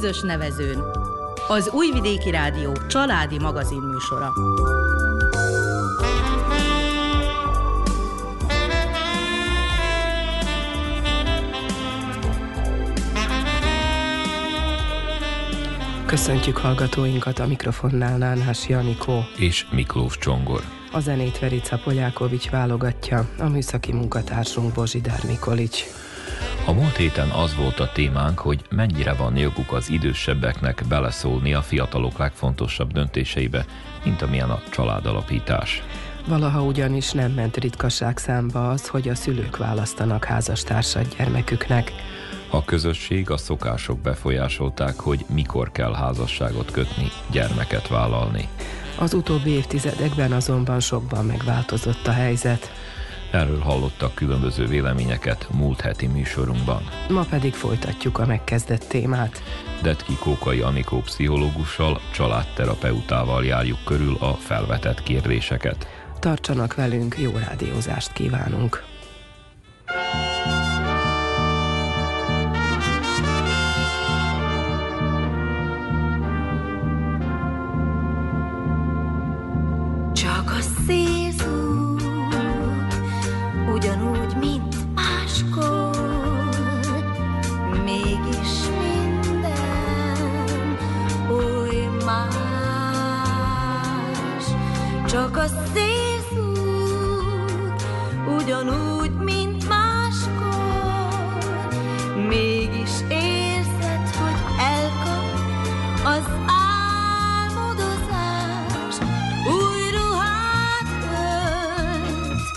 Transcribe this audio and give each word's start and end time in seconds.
közös 0.00 0.20
nevezőn. 0.20 0.82
Az 1.48 1.70
Újvidéki 1.72 2.30
Rádió 2.30 2.72
családi 2.88 3.38
magazin 3.38 3.80
műsora. 3.80 4.32
Köszöntjük 16.06 16.56
hallgatóinkat 16.56 17.38
a 17.38 17.46
mikrofonnál 17.46 18.18
Nánás 18.18 18.68
Janikó 18.68 19.24
és 19.36 19.66
Miklós 19.70 20.18
Csongor. 20.18 20.62
A 20.92 21.00
zenét 21.00 21.38
Verica 21.38 21.78
Polyákovics 21.84 22.50
válogatja, 22.50 23.28
a 23.38 23.48
műszaki 23.48 23.92
munkatársunk 23.92 24.74
Bozsidár 24.74 25.20
Mikolics. 25.26 25.95
A 26.66 26.72
múlt 26.72 26.96
héten 26.96 27.28
az 27.28 27.54
volt 27.54 27.80
a 27.80 27.90
témánk, 27.92 28.38
hogy 28.38 28.64
mennyire 28.70 29.12
van 29.12 29.36
joguk 29.36 29.72
az 29.72 29.90
idősebbeknek 29.90 30.82
beleszólni 30.88 31.54
a 31.54 31.62
fiatalok 31.62 32.18
legfontosabb 32.18 32.92
döntéseibe, 32.92 33.64
mint 34.04 34.22
amilyen 34.22 34.50
a 34.50 34.62
családalapítás. 34.70 35.82
Valaha 36.28 36.62
ugyanis 36.62 37.12
nem 37.12 37.32
ment 37.32 37.56
ritkaság 37.56 38.18
számba 38.18 38.70
az, 38.70 38.88
hogy 38.88 39.08
a 39.08 39.14
szülők 39.14 39.56
választanak 39.56 40.24
házastársat 40.24 41.16
gyermeküknek. 41.16 41.92
A 42.50 42.64
közösség, 42.64 43.30
a 43.30 43.36
szokások 43.36 43.98
befolyásolták, 43.98 45.00
hogy 45.00 45.24
mikor 45.34 45.72
kell 45.72 45.94
házasságot 45.94 46.70
kötni, 46.70 47.08
gyermeket 47.30 47.88
vállalni. 47.88 48.48
Az 48.98 49.14
utóbbi 49.14 49.50
évtizedekben 49.50 50.32
azonban 50.32 50.80
sokban 50.80 51.24
megváltozott 51.24 52.06
a 52.06 52.12
helyzet. 52.12 52.72
Erről 53.30 53.58
hallottak 53.58 54.14
különböző 54.14 54.66
véleményeket 54.66 55.48
múlt 55.52 55.80
heti 55.80 56.06
műsorunkban. 56.06 56.82
Ma 57.08 57.24
pedig 57.30 57.54
folytatjuk 57.54 58.18
a 58.18 58.26
megkezdett 58.26 58.84
témát. 58.84 59.42
Detki 59.82 60.16
Kókai 60.20 60.60
Anikó 60.60 61.00
pszichológussal, 61.00 62.00
családterapeutával 62.12 63.44
járjuk 63.44 63.84
körül 63.84 64.16
a 64.20 64.32
felvetett 64.34 65.02
kérdéseket. 65.02 65.86
Tartsanak 66.18 66.74
velünk, 66.74 67.18
jó 67.18 67.30
rádiózást 67.36 68.12
kívánunk! 68.12 68.95
szészúg, 95.74 97.74
ugyanúgy, 98.38 99.10
mint 99.10 99.68
máskor, 99.68 101.38
mégis 102.28 102.90
érzed, 103.08 104.08
hogy 104.20 104.40
elkap 104.58 105.24
az 106.04 106.22
álmodozás, 107.46 108.94
új 109.46 109.90
ruhát 109.90 110.88
ölt, 111.32 112.50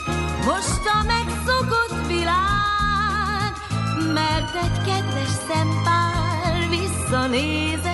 most 0.46 0.86
a 0.86 1.04
megszokott 1.06 2.08
világ, 2.08 3.54
mert 4.14 4.56
egy 4.56 4.82
kedves 4.86 5.30
szempár 5.48 6.68
visszanéz 6.70 7.89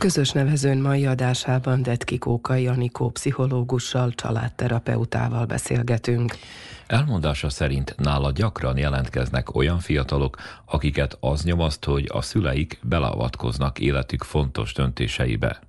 közös 0.00 0.30
nevezőn 0.30 0.78
mai 0.78 1.06
adásában 1.06 1.82
Detki 1.82 2.18
Kókai 2.18 2.70
pszichológussal, 3.12 4.12
családterapeutával 4.12 5.46
beszélgetünk. 5.46 6.36
Elmondása 6.86 7.50
szerint 7.50 7.94
nála 7.98 8.30
gyakran 8.30 8.76
jelentkeznek 8.76 9.54
olyan 9.54 9.78
fiatalok, 9.78 10.36
akiket 10.64 11.16
az 11.20 11.42
nyomaszt, 11.44 11.84
hogy 11.84 12.08
a 12.12 12.22
szüleik 12.22 12.78
beleavatkoznak 12.82 13.78
életük 13.78 14.22
fontos 14.22 14.72
döntéseibe. 14.72 15.60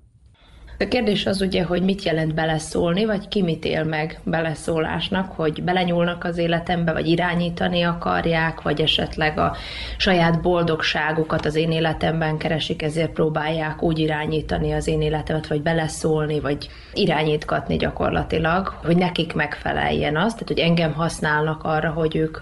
A 0.82 0.88
kérdés 0.88 1.26
az 1.26 1.40
ugye, 1.40 1.64
hogy 1.64 1.82
mit 1.82 2.02
jelent 2.02 2.34
beleszólni, 2.34 3.04
vagy 3.04 3.28
ki 3.28 3.42
mit 3.42 3.64
él 3.64 3.84
meg 3.84 4.20
beleszólásnak, 4.24 5.32
hogy 5.32 5.62
belenyúlnak 5.62 6.24
az 6.24 6.38
életembe, 6.38 6.92
vagy 6.92 7.06
irányítani 7.06 7.82
akarják, 7.82 8.62
vagy 8.62 8.80
esetleg 8.80 9.38
a 9.38 9.56
saját 9.96 10.40
boldogságukat 10.40 11.46
az 11.46 11.54
én 11.54 11.70
életemben 11.70 12.36
keresik, 12.38 12.82
ezért 12.82 13.10
próbálják 13.10 13.82
úgy 13.82 13.98
irányítani 13.98 14.72
az 14.72 14.86
én 14.86 15.02
életemet, 15.02 15.46
vagy 15.46 15.62
beleszólni, 15.62 16.40
vagy 16.40 16.68
irányítgatni 16.92 17.76
gyakorlatilag, 17.76 18.68
hogy 18.68 18.96
nekik 18.96 19.34
megfeleljen 19.34 20.16
az, 20.16 20.32
tehát 20.32 20.48
hogy 20.48 20.58
engem 20.58 20.92
használnak 20.92 21.64
arra, 21.64 21.90
hogy 21.90 22.16
ők 22.16 22.38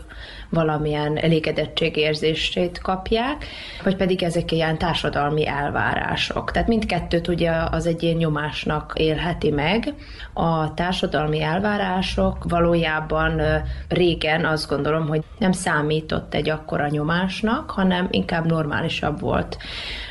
valamilyen 0.51 1.17
elégedettségérzését 1.17 2.79
kapják, 2.79 3.47
vagy 3.85 3.97
pedig 3.97 4.23
ezek 4.23 4.53
ilyen 4.53 4.79
társadalmi 4.79 5.47
elvárások. 5.47 6.51
Tehát 6.51 6.69
mindkettőt 6.69 7.29
ugye 7.29 7.51
az 7.71 7.87
egy 7.87 8.03
ilyen 8.03 8.17
nyomásnak 8.17 8.93
élheti 8.97 9.51
meg. 9.51 9.95
A 10.33 10.75
társadalmi 10.75 11.43
elvárások 11.43 12.45
valójában 12.49 13.41
régen 13.89 14.45
azt 14.45 14.69
gondolom, 14.69 15.09
hogy 15.09 15.23
nem 15.39 15.53
számított 15.53 16.35
egy 16.35 16.49
akkora 16.49 16.89
nyomásnak, 16.89 17.71
hanem 17.71 18.09
inkább 18.11 18.47
normálisabb 18.47 19.21
volt 19.21 19.59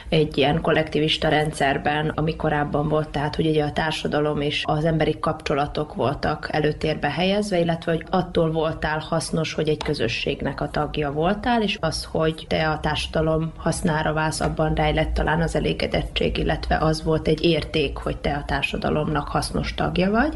egy 0.10 0.38
ilyen 0.38 0.62
kollektivista 0.62 1.28
rendszerben, 1.28 2.12
ami 2.16 2.36
korábban 2.36 2.88
volt, 2.88 3.10
tehát 3.10 3.36
hogy 3.36 3.48
ugye 3.48 3.64
a 3.64 3.72
társadalom 3.72 4.42
és 4.42 4.64
az 4.66 4.86
emberi 4.86 5.20
kapcsolatok 5.20 5.94
voltak 5.94 6.50
előtérbe 6.52 7.10
helyezve, 7.10 7.60
illetve 7.60 7.92
hogy 7.92 8.06
attól 8.10 8.52
voltál 8.52 9.00
hasznos, 9.00 9.54
hogy 9.54 9.68
egy 9.68 9.84
közösségnek 9.84 10.62
a 10.62 10.70
tagja 10.70 11.12
voltál, 11.12 11.62
és 11.62 11.78
az, 11.80 12.08
hogy 12.12 12.46
te 12.48 12.70
a 12.70 12.80
társadalom 12.80 13.52
hasznára 13.58 14.14
válsz, 14.14 14.40
abban 14.40 14.74
rejlett 14.74 15.14
talán 15.14 15.42
az 15.42 15.56
elégedettség, 15.56 16.38
illetve 16.38 16.78
az 16.78 17.04
volt 17.04 17.28
egy 17.28 17.44
érték, 17.44 17.98
hogy 17.98 18.18
te 18.18 18.34
a 18.34 18.44
társadalomnak 18.46 19.28
hasznos 19.28 19.74
tagja 19.74 20.12
vagy. 20.12 20.34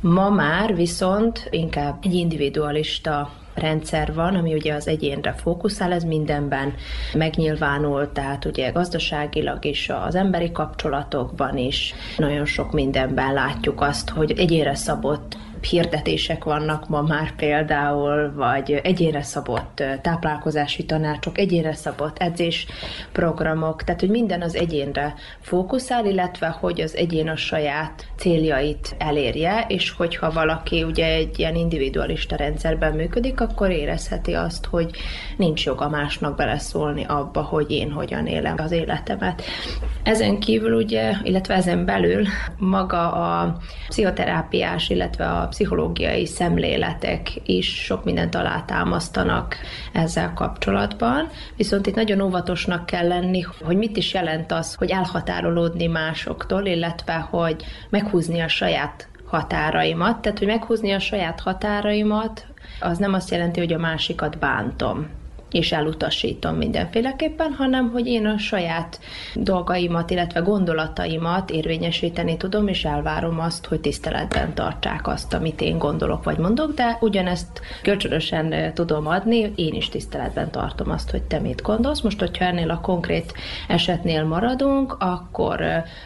Ma 0.00 0.30
már 0.30 0.74
viszont 0.74 1.48
inkább 1.50 1.96
egy 2.02 2.14
individualista 2.14 3.30
rendszer 3.54 4.14
van, 4.14 4.34
ami 4.34 4.54
ugye 4.54 4.74
az 4.74 4.88
egyénre 4.88 5.32
fókuszál, 5.32 5.92
ez 5.92 6.04
mindenben 6.04 6.74
megnyilvánul, 7.12 8.12
tehát 8.12 8.44
ugye 8.44 8.70
gazdaságilag 8.70 9.64
is, 9.64 9.88
az 9.88 10.14
emberi 10.14 10.52
kapcsolatokban 10.52 11.56
is, 11.56 11.94
nagyon 12.16 12.44
sok 12.44 12.72
mindenben 12.72 13.32
látjuk 13.32 13.80
azt, 13.80 14.10
hogy 14.10 14.32
egyénre 14.38 14.74
szabott 14.74 15.36
hirdetések 15.64 16.44
vannak 16.44 16.88
ma 16.88 17.02
már 17.02 17.34
például, 17.34 18.32
vagy 18.34 18.80
egyénre 18.82 19.22
szabott 19.22 19.82
táplálkozási 20.02 20.84
tanácsok, 20.84 21.38
egyénre 21.38 21.74
szabott 21.74 22.18
edzésprogramok, 22.18 23.84
tehát 23.84 24.00
hogy 24.00 24.10
minden 24.10 24.42
az 24.42 24.54
egyénre 24.54 25.14
fókuszál, 25.40 26.06
illetve 26.06 26.46
hogy 26.46 26.80
az 26.80 26.96
egyén 26.96 27.28
a 27.28 27.36
saját 27.36 28.06
céljait 28.16 28.94
elérje, 28.98 29.64
és 29.68 29.90
hogyha 29.90 30.32
valaki 30.32 30.82
ugye 30.82 31.06
egy 31.06 31.38
ilyen 31.38 31.54
individualista 31.54 32.36
rendszerben 32.36 32.92
működik, 32.92 33.40
akkor 33.40 33.70
érezheti 33.70 34.32
azt, 34.32 34.64
hogy 34.64 34.90
nincs 35.36 35.64
joga 35.64 35.88
másnak 35.88 36.36
beleszólni 36.36 37.04
abba, 37.04 37.42
hogy 37.42 37.70
én 37.70 37.90
hogyan 37.90 38.26
élem 38.26 38.54
az 38.58 38.72
életemet. 38.72 39.42
Ezen 40.02 40.38
kívül 40.38 40.74
ugye, 40.74 41.12
illetve 41.22 41.54
ezen 41.54 41.84
belül 41.84 42.26
maga 42.58 43.12
a 43.12 43.56
pszichoterápiás, 43.88 44.88
illetve 44.88 45.26
a 45.26 45.48
pszichológiai 45.54 46.26
szemléletek 46.26 47.32
is 47.44 47.84
sok 47.84 48.04
mindent 48.04 48.34
alátámasztanak 48.34 49.56
ezzel 49.92 50.32
kapcsolatban, 50.34 51.28
viszont 51.56 51.86
itt 51.86 51.94
nagyon 51.94 52.20
óvatosnak 52.20 52.86
kell 52.86 53.06
lenni, 53.08 53.40
hogy 53.62 53.76
mit 53.76 53.96
is 53.96 54.14
jelent 54.14 54.52
az, 54.52 54.74
hogy 54.74 54.90
elhatárolódni 54.90 55.86
másoktól, 55.86 56.66
illetve 56.66 57.14
hogy 57.14 57.64
meghúzni 57.90 58.40
a 58.40 58.48
saját 58.48 59.08
határaimat, 59.26 60.22
tehát 60.22 60.38
hogy 60.38 60.46
meghúzni 60.46 60.92
a 60.92 60.98
saját 60.98 61.40
határaimat, 61.40 62.46
az 62.80 62.98
nem 62.98 63.12
azt 63.12 63.30
jelenti, 63.30 63.60
hogy 63.60 63.72
a 63.72 63.78
másikat 63.78 64.38
bántom 64.38 65.08
és 65.54 65.72
elutasítom 65.72 66.56
mindenféleképpen, 66.56 67.52
hanem 67.52 67.90
hogy 67.90 68.06
én 68.06 68.26
a 68.26 68.38
saját 68.38 69.00
dolgaimat, 69.34 70.10
illetve 70.10 70.40
gondolataimat 70.40 71.50
érvényesíteni 71.50 72.36
tudom, 72.36 72.68
és 72.68 72.84
elvárom 72.84 73.40
azt, 73.40 73.66
hogy 73.66 73.80
tiszteletben 73.80 74.54
tartsák 74.54 75.06
azt, 75.06 75.34
amit 75.34 75.60
én 75.60 75.78
gondolok 75.78 76.24
vagy 76.24 76.38
mondok, 76.38 76.74
de 76.74 76.98
ugyanezt 77.00 77.60
kölcsönösen 77.82 78.74
tudom 78.74 79.06
adni, 79.06 79.52
én 79.54 79.74
is 79.74 79.88
tiszteletben 79.88 80.50
tartom 80.50 80.90
azt, 80.90 81.10
hogy 81.10 81.22
te 81.22 81.38
mit 81.38 81.62
gondolsz. 81.62 82.00
Most, 82.00 82.20
hogyha 82.20 82.44
ennél 82.44 82.70
a 82.70 82.80
konkrét 82.80 83.34
esetnél 83.68 84.24
maradunk, 84.24 84.96
akkor 84.98 85.62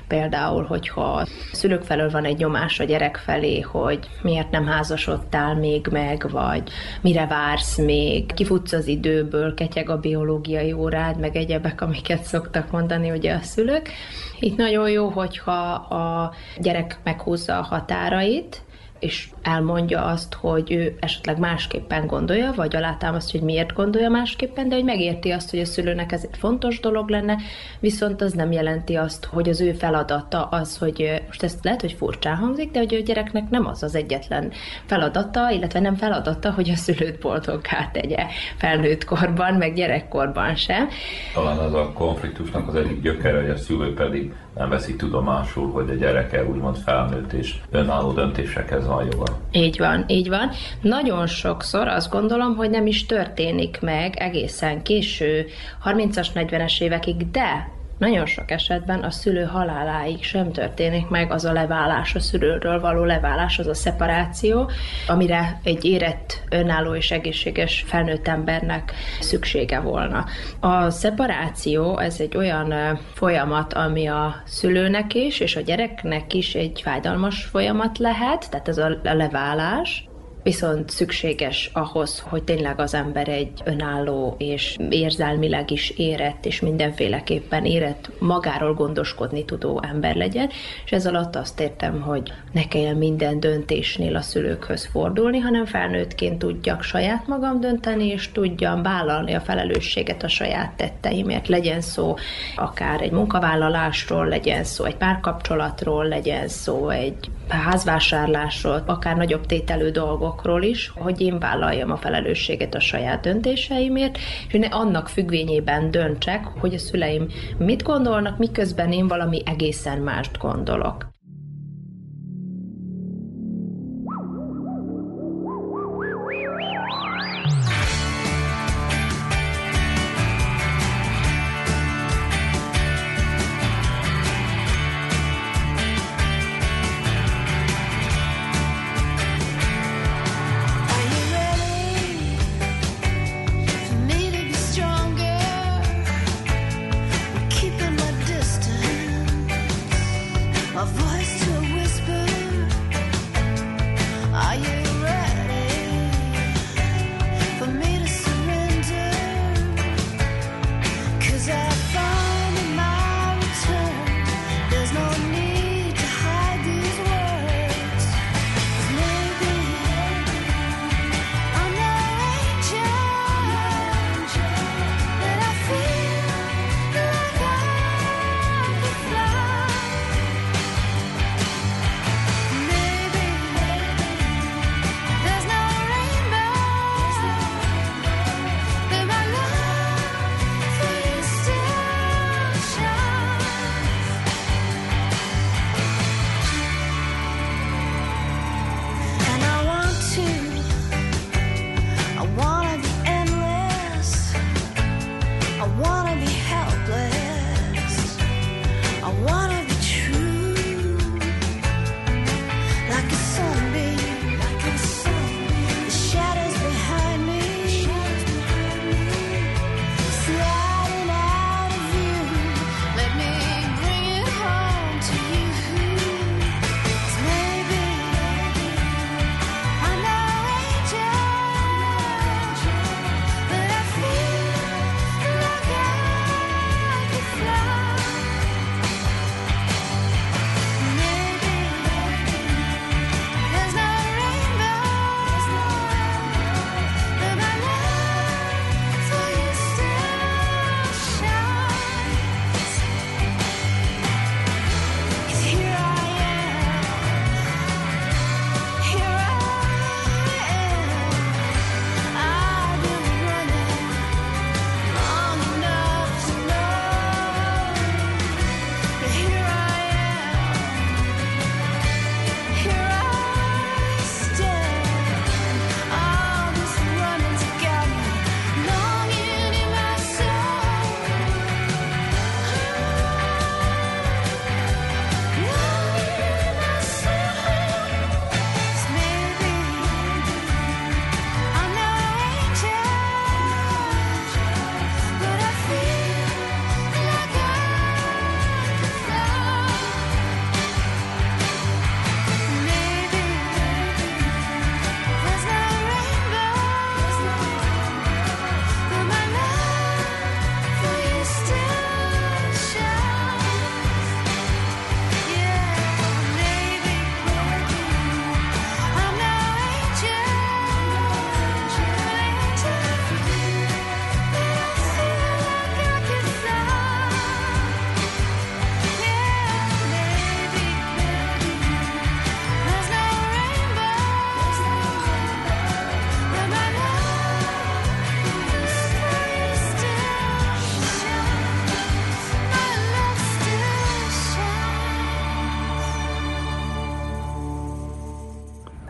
például, 0.09 0.65
hogyha 0.65 1.27
szülők 1.53 1.83
felől 1.83 2.11
van 2.11 2.25
egy 2.25 2.39
nyomás 2.39 2.81
a 2.81 2.85
gyerek 2.85 3.17
felé, 3.17 3.61
hogy 3.61 3.99
miért 4.23 4.51
nem 4.51 4.67
házasodtál 4.67 5.55
még 5.55 5.87
meg, 5.91 6.27
vagy 6.31 6.63
mire 7.01 7.27
vársz 7.27 7.79
még, 7.79 8.35
kifutsz 8.35 8.73
az 8.73 8.87
időből, 8.87 9.37
ebből 9.39 9.55
ketyeg 9.55 9.89
a 9.89 9.99
biológiai 9.99 10.73
órád, 10.73 11.19
meg 11.19 11.37
egyebek, 11.37 11.81
amiket 11.81 12.23
szoktak 12.23 12.71
mondani 12.71 13.11
ugye 13.11 13.35
a 13.35 13.41
szülők. 13.41 13.91
Itt 14.39 14.57
nagyon 14.57 14.91
jó, 14.91 15.09
hogyha 15.09 15.73
a 15.73 16.35
gyerek 16.59 16.99
meghúzza 17.05 17.59
a 17.59 17.63
határait, 17.63 18.63
és 18.99 19.29
elmondja 19.43 20.05
azt, 20.05 20.35
hogy 20.35 20.73
ő 20.73 20.97
esetleg 21.01 21.39
másképpen 21.39 22.07
gondolja, 22.07 22.53
vagy 22.57 22.77
alátámasztja, 22.77 23.39
hogy 23.39 23.49
miért 23.49 23.73
gondolja 23.73 24.09
másképpen, 24.09 24.69
de 24.69 24.75
hogy 24.75 24.85
megérti 24.85 25.31
azt, 25.31 25.51
hogy 25.51 25.61
a 25.61 25.65
szülőnek 25.65 26.13
ez 26.13 26.27
egy 26.31 26.39
fontos 26.39 26.81
dolog 26.81 27.09
lenne, 27.09 27.37
viszont 27.81 28.23
az 28.23 28.33
nem 28.33 28.53
jelenti 28.53 28.95
azt, 28.95 29.25
hogy 29.25 29.49
az 29.49 29.61
ő 29.61 29.73
feladata 29.73 30.45
az, 30.45 30.79
hogy 30.79 31.23
most 31.27 31.43
ezt 31.43 31.65
lehet, 31.65 31.81
hogy 31.81 31.93
furcsán 31.93 32.37
hangzik, 32.37 32.71
de 32.71 32.79
hogy 32.79 32.95
a 32.95 33.01
gyereknek 33.01 33.51
nem 33.51 33.67
az 33.67 33.83
az 33.83 33.95
egyetlen 33.95 34.53
feladata, 34.87 35.51
illetve 35.51 35.81
nem 35.81 35.95
feladata, 35.95 36.53
hogy 36.53 36.71
a 36.71 36.77
szülőt 36.77 37.19
boldoggá 37.19 37.91
tegye 37.93 38.27
felnőtt 38.57 39.05
korban, 39.05 39.55
meg 39.55 39.75
gyerekkorban 39.75 40.55
sem. 40.55 40.89
Talán 41.35 41.59
az 41.59 41.75
a 41.75 41.93
konfliktusnak 41.93 42.69
az 42.69 42.75
egyik 42.75 43.03
gyökere, 43.03 43.41
hogy 43.41 43.51
a 43.51 43.57
szülő 43.57 43.95
pedig 43.95 44.33
nem 44.59 44.69
veszik 44.69 44.97
tudomásul, 44.97 45.71
hogy 45.73 45.91
a 45.91 45.95
gyereke 45.95 46.45
úgymond 46.45 46.77
felnőtt 46.77 47.33
és 47.33 47.55
önálló 47.71 48.13
döntésekhez 48.13 48.87
van 48.87 49.09
joga. 49.13 49.25
Így 49.53 49.79
van, 49.79 50.05
így 50.07 50.29
van. 50.29 50.51
Nagyon 50.81 51.27
sokszor 51.27 51.89
azt 51.89 52.11
gondolom, 52.11 52.57
hogy 52.57 52.71
nem 52.71 52.87
is 52.87 53.07
történik 53.07 53.81
meg 53.81 54.17
egészen 54.17 54.83
késő, 54.83 55.47
30-as, 55.85 56.29
40-es 56.35 56.81
évekig, 56.81 57.31
de 57.31 57.77
nagyon 57.99 58.27
sok 58.27 58.51
esetben 58.51 59.01
a 59.01 59.11
szülő 59.11 59.45
haláláig 59.45 60.23
sem 60.23 60.53
történik 60.53 61.09
meg 61.09 61.33
az 61.33 61.45
a 61.45 61.53
leválás, 61.53 62.15
a 62.15 62.21
szülőről 62.21 62.81
való 62.81 63.05
leválás, 63.05 63.59
az 63.59 63.67
a 63.67 63.75
szeparáció, 63.75 64.71
amire 65.07 65.61
egy 65.63 65.85
érett, 65.85 66.43
önálló 66.51 66.95
és 66.95 67.11
egészséges 67.11 67.85
felnőtt 67.87 68.29
embernek 68.29 68.93
szüksége 69.21 69.81
volna. 69.81 70.25
A 70.61 70.91
szeparáció, 70.91 71.99
ez 71.99 72.21
egy 72.21 72.37
olyan 72.37 72.99
folyamat, 73.15 73.73
ami 73.73 74.07
a 74.07 74.43
szülőnek 74.45 75.15
is, 75.15 75.41
és 75.41 75.57
a 75.57 75.61
gyereknek 75.61 76.35
is 76.35 76.55
egy 76.55 76.81
fájdalmas 76.85 77.45
folyamat 77.45 77.99
lehet, 77.99 78.51
tehát 78.51 78.69
ez 78.69 78.79
a 78.79 78.99
leválás, 79.03 80.08
viszont 80.49 80.91
szükséges 80.91 81.71
ahhoz, 81.73 82.25
hogy 82.29 82.43
tényleg 82.43 82.81
az 82.81 82.95
ember 82.95 83.29
egy 83.29 83.51
önálló 83.65 84.35
és 84.39 84.77
érzelmileg 84.91 85.71
is 85.71 85.91
érett, 85.91 86.47
és 86.47 86.61
mindenféleképpen 86.61 87.65
érett, 87.65 88.11
magáról 88.19 88.75
gondoskodni 88.75 89.45
tudó 89.45 89.83
ember 89.83 90.17
legyen, 90.17 90.49
és 90.85 90.93
ez 90.93 91.07
alatt 91.07 91.37
azt 91.37 91.61
értem, 91.61 92.01
hogy 92.01 92.33
ne 92.53 92.69
kelljen 92.69 92.97
minden 92.97 93.41
döntésnél 93.41 94.17
a 94.17 94.21
szülőkhöz 94.21 94.87
fordulni, 94.87 95.39
hanem 95.39 95.65
felnőttként 95.65 96.39
tudjak 96.39 96.83
saját 96.83 97.27
magam 97.27 97.61
dönteni, 97.61 98.07
és 98.07 98.33
tudjam 98.33 98.83
vállalni 98.83 99.35
a 99.35 99.41
felelősséget 99.41 100.23
a 100.23 100.29
saját 100.29 100.73
tetteimért. 100.77 101.49
Legyen 101.49 101.81
szó 101.81 102.17
akár 102.57 103.03
egy 103.03 103.13
munkavállalásról, 103.13 104.27
legyen 104.27 104.65
szó 104.65 104.85
egy 104.85 104.97
párkapcsolatról, 104.97 106.09
legyen 106.09 106.49
szó 106.49 106.89
egy 106.89 107.31
házvásárlásról, 107.49 108.83
akár 108.87 109.17
nagyobb 109.17 109.47
tételő 109.47 109.91
dolgokról 109.91 110.63
is, 110.63 110.93
hogy 110.97 111.21
én 111.21 111.39
vállaljam 111.39 111.91
a 111.91 111.97
felelősséget 111.97 112.75
a 112.75 112.81
saját 112.81 113.21
döntéseimért, 113.21 114.19
és 114.49 114.59
ne 114.59 114.67
annak 114.67 115.09
függvényében 115.09 115.91
döntsek, 115.91 116.45
hogy 116.45 116.75
a 116.75 116.79
szüleim 116.79 117.27
mit 117.59 117.83
gondolnak, 117.83 118.39
miközben 118.39 118.93
én 118.93 119.09
valami 119.09 119.43
egészen 119.45 119.99
mást 119.99 120.39
gondolok. 120.39 121.18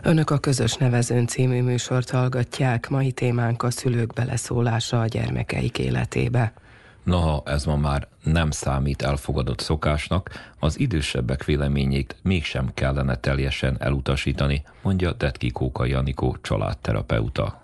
Önök 0.09 0.29
a 0.29 0.37
Közös 0.37 0.75
Nevezőn 0.75 1.27
című 1.27 1.61
műsort 1.61 2.09
hallgatják, 2.09 2.89
mai 2.89 3.11
témánk 3.11 3.63
a 3.63 3.71
szülők 3.71 4.13
beleszólása 4.13 5.01
a 5.01 5.05
gyermekeik 5.05 5.79
életébe. 5.79 6.53
Noha 7.03 7.43
ez 7.45 7.65
ma 7.65 7.75
már 7.75 8.07
nem 8.23 8.51
számít 8.51 9.01
elfogadott 9.01 9.59
szokásnak, 9.59 10.29
az 10.59 10.79
idősebbek 10.79 11.45
véleményét 11.45 12.15
mégsem 12.21 12.71
kellene 12.73 13.15
teljesen 13.15 13.75
elutasítani, 13.79 14.63
mondja 14.81 15.13
Detki 15.13 15.51
Kóka 15.51 15.85
Janikó 15.85 16.37
családterapeuta. 16.41 17.61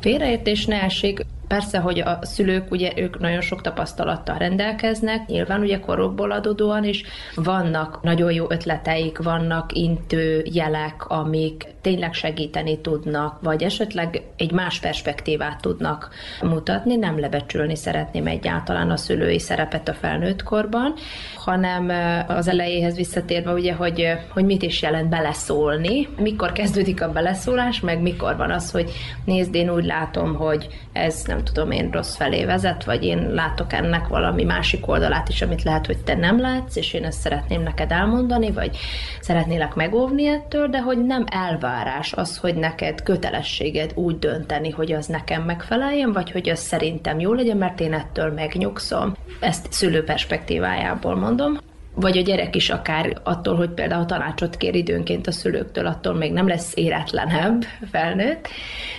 Félreértés 0.00 0.66
ne 0.66 0.82
essék, 0.82 1.26
Persze, 1.52 1.78
hogy 1.78 2.00
a 2.00 2.18
szülők, 2.20 2.70
ugye 2.70 2.92
ők 2.96 3.18
nagyon 3.18 3.40
sok 3.40 3.60
tapasztalattal 3.60 4.38
rendelkeznek, 4.38 5.26
nyilván 5.26 5.60
ugye 5.60 5.80
korokból 5.80 6.30
adódóan 6.30 6.84
is 6.84 7.04
vannak 7.34 8.02
nagyon 8.02 8.32
jó 8.32 8.46
ötleteik, 8.48 9.18
vannak 9.18 9.72
intő 9.72 10.44
jelek, 10.52 11.08
amik 11.08 11.66
tényleg 11.80 12.12
segíteni 12.12 12.80
tudnak, 12.80 13.38
vagy 13.42 13.62
esetleg 13.62 14.22
egy 14.36 14.52
más 14.52 14.80
perspektívát 14.80 15.60
tudnak 15.60 16.10
mutatni. 16.42 16.96
Nem 16.96 17.20
lebecsülni 17.20 17.76
szeretném 17.76 18.26
egyáltalán 18.26 18.90
a 18.90 18.96
szülői 18.96 19.38
szerepet 19.38 19.88
a 19.88 19.94
felnőtt 19.94 20.42
korban, 20.42 20.94
hanem 21.36 21.88
az 22.28 22.48
elejéhez 22.48 22.96
visszatérve 22.96 23.52
ugye, 23.52 23.74
hogy, 23.74 24.06
hogy 24.28 24.44
mit 24.44 24.62
is 24.62 24.82
jelent 24.82 25.08
beleszólni, 25.08 26.08
mikor 26.16 26.52
kezdődik 26.52 27.02
a 27.02 27.12
beleszólás, 27.12 27.80
meg 27.80 28.02
mikor 28.02 28.36
van 28.36 28.50
az, 28.50 28.70
hogy 28.70 28.90
nézd, 29.24 29.54
én 29.54 29.70
úgy 29.70 29.84
látom, 29.84 30.34
hogy 30.34 30.68
ez 30.92 31.22
nem 31.26 31.41
tudom 31.42 31.70
én 31.70 31.90
rossz 31.90 32.16
felé 32.16 32.44
vezet, 32.44 32.84
vagy 32.84 33.04
én 33.04 33.30
látok 33.30 33.72
ennek 33.72 34.08
valami 34.08 34.44
másik 34.44 34.88
oldalát 34.88 35.28
is, 35.28 35.42
amit 35.42 35.62
lehet, 35.62 35.86
hogy 35.86 35.98
te 35.98 36.14
nem 36.14 36.40
látsz, 36.40 36.76
és 36.76 36.92
én 36.92 37.04
ezt 37.04 37.20
szeretném 37.20 37.62
neked 37.62 37.92
elmondani, 37.92 38.50
vagy 38.50 38.76
szeretnélek 39.20 39.74
megóvni 39.74 40.26
ettől, 40.26 40.68
de 40.68 40.80
hogy 40.80 41.04
nem 41.04 41.24
elvárás 41.30 42.12
az, 42.12 42.36
hogy 42.36 42.54
neked 42.54 43.02
kötelességed 43.02 43.92
úgy 43.94 44.18
dönteni, 44.18 44.70
hogy 44.70 44.92
az 44.92 45.06
nekem 45.06 45.42
megfeleljen, 45.42 46.12
vagy 46.12 46.30
hogy 46.30 46.48
az 46.48 46.58
szerintem 46.58 47.20
jó 47.20 47.32
legyen, 47.32 47.56
mert 47.56 47.80
én 47.80 47.92
ettől 47.92 48.32
megnyugszom. 48.32 49.14
Ezt 49.40 49.72
szülő 49.72 50.04
perspektívájából 50.04 51.16
mondom 51.16 51.58
vagy 51.94 52.18
a 52.18 52.22
gyerek 52.22 52.56
is 52.56 52.70
akár 52.70 53.20
attól, 53.22 53.56
hogy 53.56 53.70
például 53.70 54.04
tanácsot 54.04 54.56
kér 54.56 54.74
időnként 54.74 55.26
a 55.26 55.32
szülőktől, 55.32 55.86
attól 55.86 56.14
még 56.14 56.32
nem 56.32 56.48
lesz 56.48 56.76
éretlenebb 56.76 57.62
felnőtt. 57.90 58.48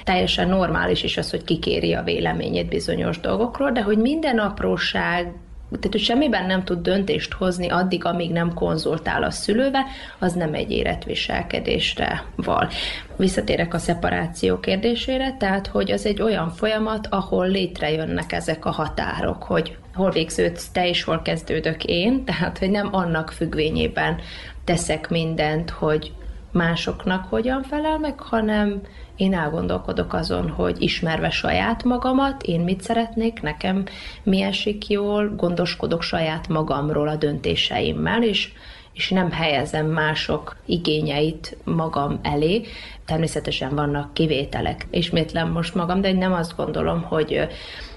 Teljesen 0.03 0.47
normális 0.47 1.03
is 1.03 1.17
az, 1.17 1.29
hogy 1.29 1.43
kikéri 1.43 1.93
a 1.93 2.03
véleményét 2.03 2.69
bizonyos 2.69 3.19
dolgokról, 3.19 3.71
de 3.71 3.81
hogy 3.81 3.97
minden 3.97 4.37
apróság 4.37 5.33
tehát, 5.79 5.91
hogy 5.91 6.01
semmiben 6.01 6.45
nem 6.45 6.63
tud 6.63 6.81
döntést 6.81 7.33
hozni 7.33 7.69
addig, 7.69 8.05
amíg 8.05 8.31
nem 8.31 8.53
konzultál 8.53 9.23
a 9.23 9.31
szülővel, 9.31 9.85
az 10.19 10.33
nem 10.33 10.53
egy 10.53 10.71
életviselkedésre 10.71 12.23
val. 12.35 12.69
Visszatérek 13.15 13.73
a 13.73 13.77
szeparáció 13.77 14.59
kérdésére, 14.59 15.35
tehát, 15.39 15.67
hogy 15.67 15.91
az 15.91 16.05
egy 16.05 16.21
olyan 16.21 16.49
folyamat, 16.49 17.07
ahol 17.09 17.47
létrejönnek 17.47 18.31
ezek 18.31 18.65
a 18.65 18.71
határok, 18.71 19.43
hogy 19.43 19.77
hol 19.93 20.11
végződsz 20.11 20.69
te 20.71 20.87
és 20.87 21.03
hol 21.03 21.21
kezdődök 21.21 21.83
én, 21.83 22.23
tehát, 22.25 22.57
hogy 22.57 22.69
nem 22.69 22.89
annak 22.91 23.31
függvényében 23.31 24.19
teszek 24.63 25.09
mindent, 25.09 25.69
hogy 25.69 26.11
másoknak 26.53 27.25
hogyan 27.29 27.63
felel 27.63 27.99
meg, 27.99 28.19
hanem 28.19 28.81
én 29.15 29.33
elgondolkodok 29.33 30.13
azon, 30.13 30.49
hogy 30.49 30.81
ismerve 30.81 31.29
saját 31.29 31.83
magamat, 31.83 32.43
én 32.43 32.61
mit 32.61 32.81
szeretnék, 32.81 33.41
nekem 33.41 33.83
mi 34.23 34.41
esik 34.41 34.87
jól, 34.87 35.35
gondoskodok 35.35 36.01
saját 36.01 36.47
magamról 36.47 37.07
a 37.07 37.15
döntéseimmel, 37.15 38.23
és 38.23 38.51
és 38.93 39.09
nem 39.09 39.31
helyezem 39.31 39.85
mások 39.85 40.55
igényeit 40.65 41.57
magam 41.63 42.19
elé. 42.21 42.61
Természetesen 43.05 43.75
vannak 43.75 44.13
kivételek. 44.13 44.87
Ismétlem 44.91 45.51
most 45.51 45.75
magam, 45.75 46.01
de 46.01 46.11
nem 46.11 46.33
azt 46.33 46.55
gondolom, 46.55 47.01
hogy 47.01 47.47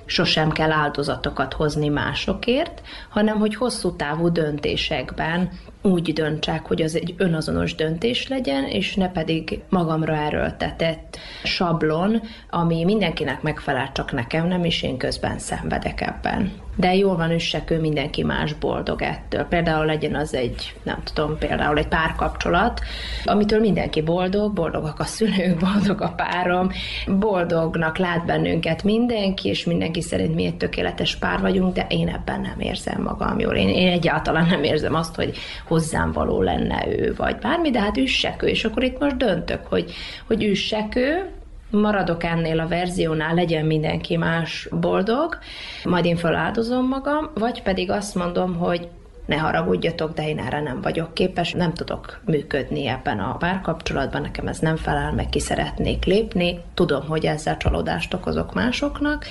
sosem 0.07 0.51
kell 0.51 0.71
áldozatokat 0.71 1.53
hozni 1.53 1.89
másokért, 1.89 2.83
hanem 3.09 3.39
hogy 3.39 3.55
hosszú 3.55 3.97
távú 3.97 4.29
döntésekben 4.29 5.51
úgy 5.87 6.13
döntsek, 6.13 6.67
hogy 6.67 6.83
az 6.83 6.95
egy 6.95 7.15
önazonos 7.17 7.75
döntés 7.75 8.29
legyen, 8.29 8.65
és 8.65 8.95
ne 8.95 9.11
pedig 9.11 9.61
magamra 9.69 10.17
erőltetett 10.17 11.19
sablon, 11.45 12.23
ami 12.51 12.85
mindenkinek 12.85 13.43
megfelel, 13.43 13.93
csak 13.93 14.13
nekem 14.13 14.47
nem, 14.47 14.65
és 14.65 14.83
én 14.83 14.97
közben 14.97 15.39
szenvedek 15.39 16.01
ebben. 16.01 16.53
De 16.77 16.95
jól 16.95 17.17
van 17.17 17.31
üssekő, 17.31 17.81
mindenki 17.81 18.23
más 18.23 18.55
boldog 18.55 19.03
ettől. 19.03 19.45
Például 19.45 19.85
legyen 19.85 20.15
az 20.15 20.35
egy, 20.35 20.75
nem 20.83 20.99
tudom, 21.15 21.39
például 21.39 21.79
egy 21.79 21.89
párkapcsolat, 21.89 22.81
amitől 23.25 23.61
mindenki 23.61 24.03
boldog, 24.03 24.53
boldogak 24.53 25.01
a 25.01 25.05
szülők, 25.05 25.59
boldog 25.73 26.01
a 26.01 26.13
párom, 26.17 26.71
boldognak 27.07 27.99
lát 27.99 28.25
bennünket 28.25 28.83
mindenki, 28.83 29.49
és 29.49 29.65
mindenki 29.65 30.03
szerint 30.03 30.35
mi 30.35 30.45
egy 30.45 30.57
tökéletes 30.57 31.17
pár 31.17 31.41
vagyunk, 31.41 31.75
de 31.75 31.87
én 31.89 32.09
ebben 32.09 32.41
nem 32.41 32.61
érzem 32.61 33.03
magam 33.03 33.39
jól. 33.39 33.55
Én, 33.55 33.69
én 33.69 33.89
egyáltalán 33.89 34.47
nem 34.47 34.63
érzem 34.63 34.95
azt, 34.95 35.15
hogy 35.15 35.37
hozzám 35.67 36.13
való 36.13 36.43
lenne 36.43 36.87
ő, 36.89 37.15
vagy 37.17 37.37
bármi, 37.37 37.71
de 37.71 37.81
hát 37.81 37.97
üssek 37.97 38.43
ő, 38.43 38.47
és 38.47 38.65
akkor 38.65 38.83
itt 38.83 38.99
most 38.99 39.17
döntök, 39.17 39.67
hogy, 39.67 39.93
hogy 40.27 40.45
üssek 40.45 40.97
ő, 40.97 41.31
maradok 41.71 42.25
ennél 42.25 42.61
a 42.61 42.69
verziónál, 42.69 43.35
legyen 43.35 43.67
mindenki 43.67 44.17
más 44.17 44.69
boldog, 44.71 45.39
majd 45.85 46.05
én 46.05 46.17
feláldozom 46.17 46.87
magam, 46.87 47.31
vagy 47.35 47.63
pedig 47.63 47.91
azt 47.91 48.15
mondom, 48.15 48.57
hogy 48.57 48.89
ne 49.27 49.37
haragudjatok, 49.37 50.15
de 50.15 50.29
én 50.29 50.39
erre 50.39 50.61
nem 50.61 50.81
vagyok 50.81 51.15
képes, 51.15 51.53
nem 51.53 51.73
tudok 51.73 52.21
működni 52.25 52.87
ebben 52.87 53.19
a 53.19 53.37
párkapcsolatban, 53.37 54.21
nekem 54.21 54.47
ez 54.47 54.59
nem 54.59 54.77
felel, 54.77 55.13
meg 55.13 55.29
ki 55.29 55.41
szeretnék 55.41 56.05
lépni, 56.05 56.61
tudom, 56.75 57.07
hogy 57.07 57.27
ezzel 57.27 57.57
csalódást 57.57 58.15
okozok 58.15 58.55
másoknak, 58.55 59.27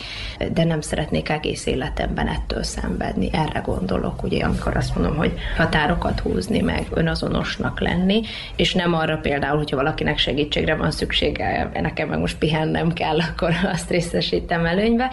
de 0.51 0.63
nem 0.63 0.81
szeretnék 0.81 1.29
egész 1.29 1.65
életemben 1.65 2.27
ettől 2.27 2.63
szenvedni. 2.63 3.29
Erre 3.31 3.59
gondolok, 3.59 4.23
ugye, 4.23 4.45
amikor 4.45 4.77
azt 4.77 4.95
mondom, 4.95 5.15
hogy 5.15 5.33
határokat 5.57 6.19
húzni, 6.19 6.59
meg 6.59 6.87
önazonosnak 6.93 7.79
lenni, 7.79 8.21
és 8.55 8.73
nem 8.73 8.93
arra 8.93 9.17
például, 9.17 9.57
hogyha 9.57 9.75
valakinek 9.75 10.17
segítségre 10.17 10.75
van 10.75 10.91
szüksége, 10.91 11.69
nekem 11.73 12.07
meg 12.07 12.19
most 12.19 12.37
pihennem 12.37 12.93
kell, 12.93 13.19
akkor 13.29 13.53
azt 13.73 13.89
részesítem 13.89 14.65
előnybe, 14.65 15.11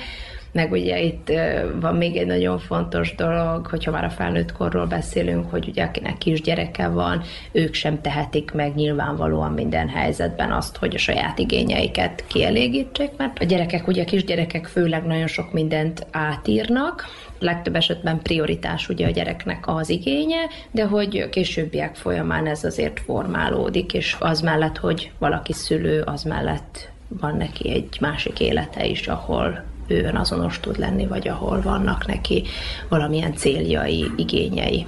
meg 0.53 0.73
ugye 0.73 1.01
itt 1.01 1.33
van 1.81 1.97
még 1.97 2.17
egy 2.17 2.27
nagyon 2.27 2.59
fontos 2.59 3.15
dolog, 3.15 3.67
hogyha 3.67 3.91
már 3.91 4.05
a 4.05 4.11
felnőtt 4.11 4.53
korról 4.53 4.87
beszélünk, 4.87 5.51
hogy 5.51 5.69
ugye 5.69 5.85
akinek 5.85 6.19
kisgyereke 6.19 6.89
van, 6.89 7.23
ők 7.53 7.75
sem 7.75 8.01
tehetik 8.01 8.53
meg 8.53 8.75
nyilvánvalóan 8.75 9.53
minden 9.53 9.89
helyzetben 9.89 10.53
azt, 10.53 10.77
hogy 10.77 10.95
a 10.95 10.99
saját 10.99 11.39
igényeiket 11.39 12.25
kielégítsék, 12.27 13.11
mert 13.17 13.39
a 13.39 13.45
gyerekek, 13.45 13.87
ugye 13.87 14.03
a 14.03 14.05
kisgyerekek 14.05 14.67
főleg 14.67 15.05
nagyon 15.07 15.27
sok 15.27 15.53
mindent 15.53 16.07
átírnak, 16.11 17.05
legtöbb 17.39 17.77
esetben 17.77 18.23
prioritás 18.23 18.89
ugye 18.89 19.07
a 19.07 19.11
gyereknek 19.11 19.65
az 19.67 19.89
igénye, 19.89 20.41
de 20.71 20.85
hogy 20.85 21.29
későbbiek 21.29 21.95
folyamán 21.95 22.47
ez 22.47 22.65
azért 22.65 23.01
formálódik, 23.01 23.93
és 23.93 24.17
az 24.19 24.41
mellett, 24.41 24.77
hogy 24.77 25.11
valaki 25.19 25.53
szülő, 25.53 26.01
az 26.01 26.23
mellett 26.23 26.91
van 27.09 27.37
neki 27.37 27.71
egy 27.71 27.97
másik 28.01 28.41
élete 28.41 28.87
is, 28.87 29.09
ahol 29.09 29.72
ő 29.93 30.11
azonos 30.15 30.61
tud 30.61 30.79
lenni, 30.79 31.07
vagy 31.07 31.29
ahol 31.29 31.61
vannak 31.61 32.07
neki 32.07 32.45
valamilyen 32.89 33.35
céljai, 33.35 34.11
igényei. 34.17 34.87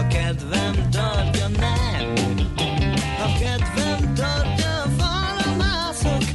ha 0.00 0.06
kedvem 0.06 0.88
tartja, 0.90 1.48
nem. 1.48 2.14
Ha 3.18 3.28
kedvem 3.38 4.14
tartja, 4.14 4.84
falra 4.96 5.54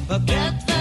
ha 0.08 0.18
kedvem 0.26 0.75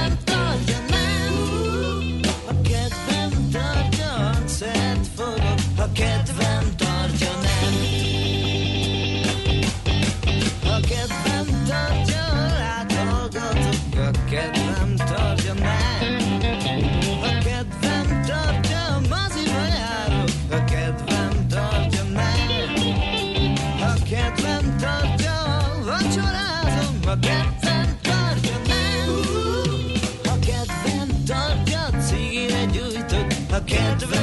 Azt 33.77 34.13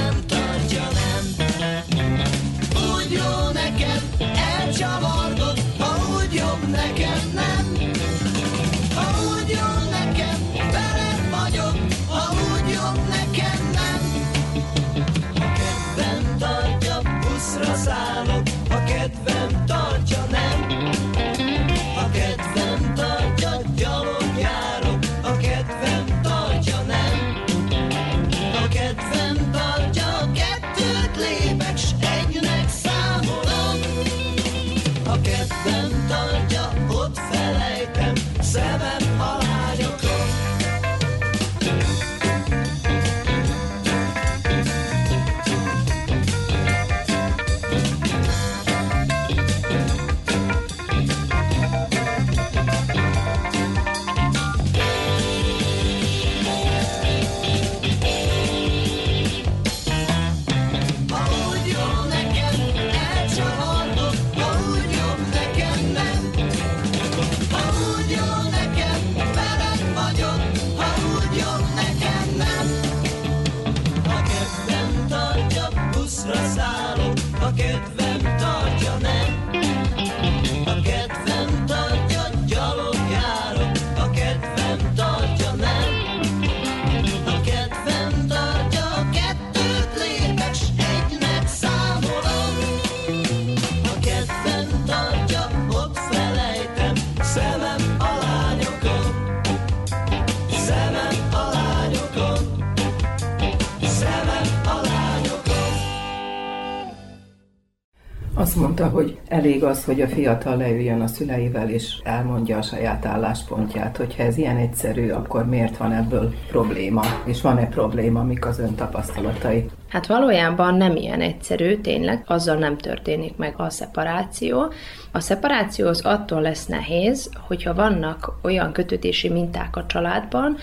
mondta, 108.62 108.88
hogy 108.88 109.20
elég 109.28 109.64
az, 109.64 109.86
hogy 109.86 110.02
a 110.02 110.08
fiatal 110.08 110.58
leüljön 110.58 111.02
a 111.02 111.08
szüleivel, 111.08 111.70
és 111.70 112.00
elmondja 112.04 112.58
a 112.58 112.62
saját 112.62 113.06
álláspontját, 113.06 113.98
hogyha 113.98 114.24
ez 114.24 114.38
ilyen 114.38 114.58
egyszerű, 114.58 115.10
akkor 115.10 115.46
miért 115.46 115.78
van 115.78 115.92
ebből 115.92 116.34
probléma, 116.48 117.02
és 117.26 117.42
van-e 117.42 117.68
probléma, 117.68 118.24
mik 118.24 118.46
az 118.46 118.60
ön 118.60 118.76
tapasztalatai? 118.76 119.70
Hát 119.92 120.08
valójában 120.08 120.76
nem 120.76 120.96
ilyen 120.96 121.22
egyszerű, 121.22 121.76
tényleg, 121.76 122.24
azzal 122.26 122.56
nem 122.56 122.78
történik 122.78 123.36
meg 123.36 123.54
a 123.58 123.70
szeparáció. 123.70 124.74
A 125.12 125.20
szeparáció 125.20 125.88
az 125.88 126.02
attól 126.02 126.42
lesz 126.42 126.66
nehéz, 126.66 127.30
hogyha 127.48 127.74
vannak 127.74 128.34
olyan 128.42 128.72
kötődési 128.72 129.30
minták 129.30 129.76
a 129.76 129.86
családban, 129.86 130.58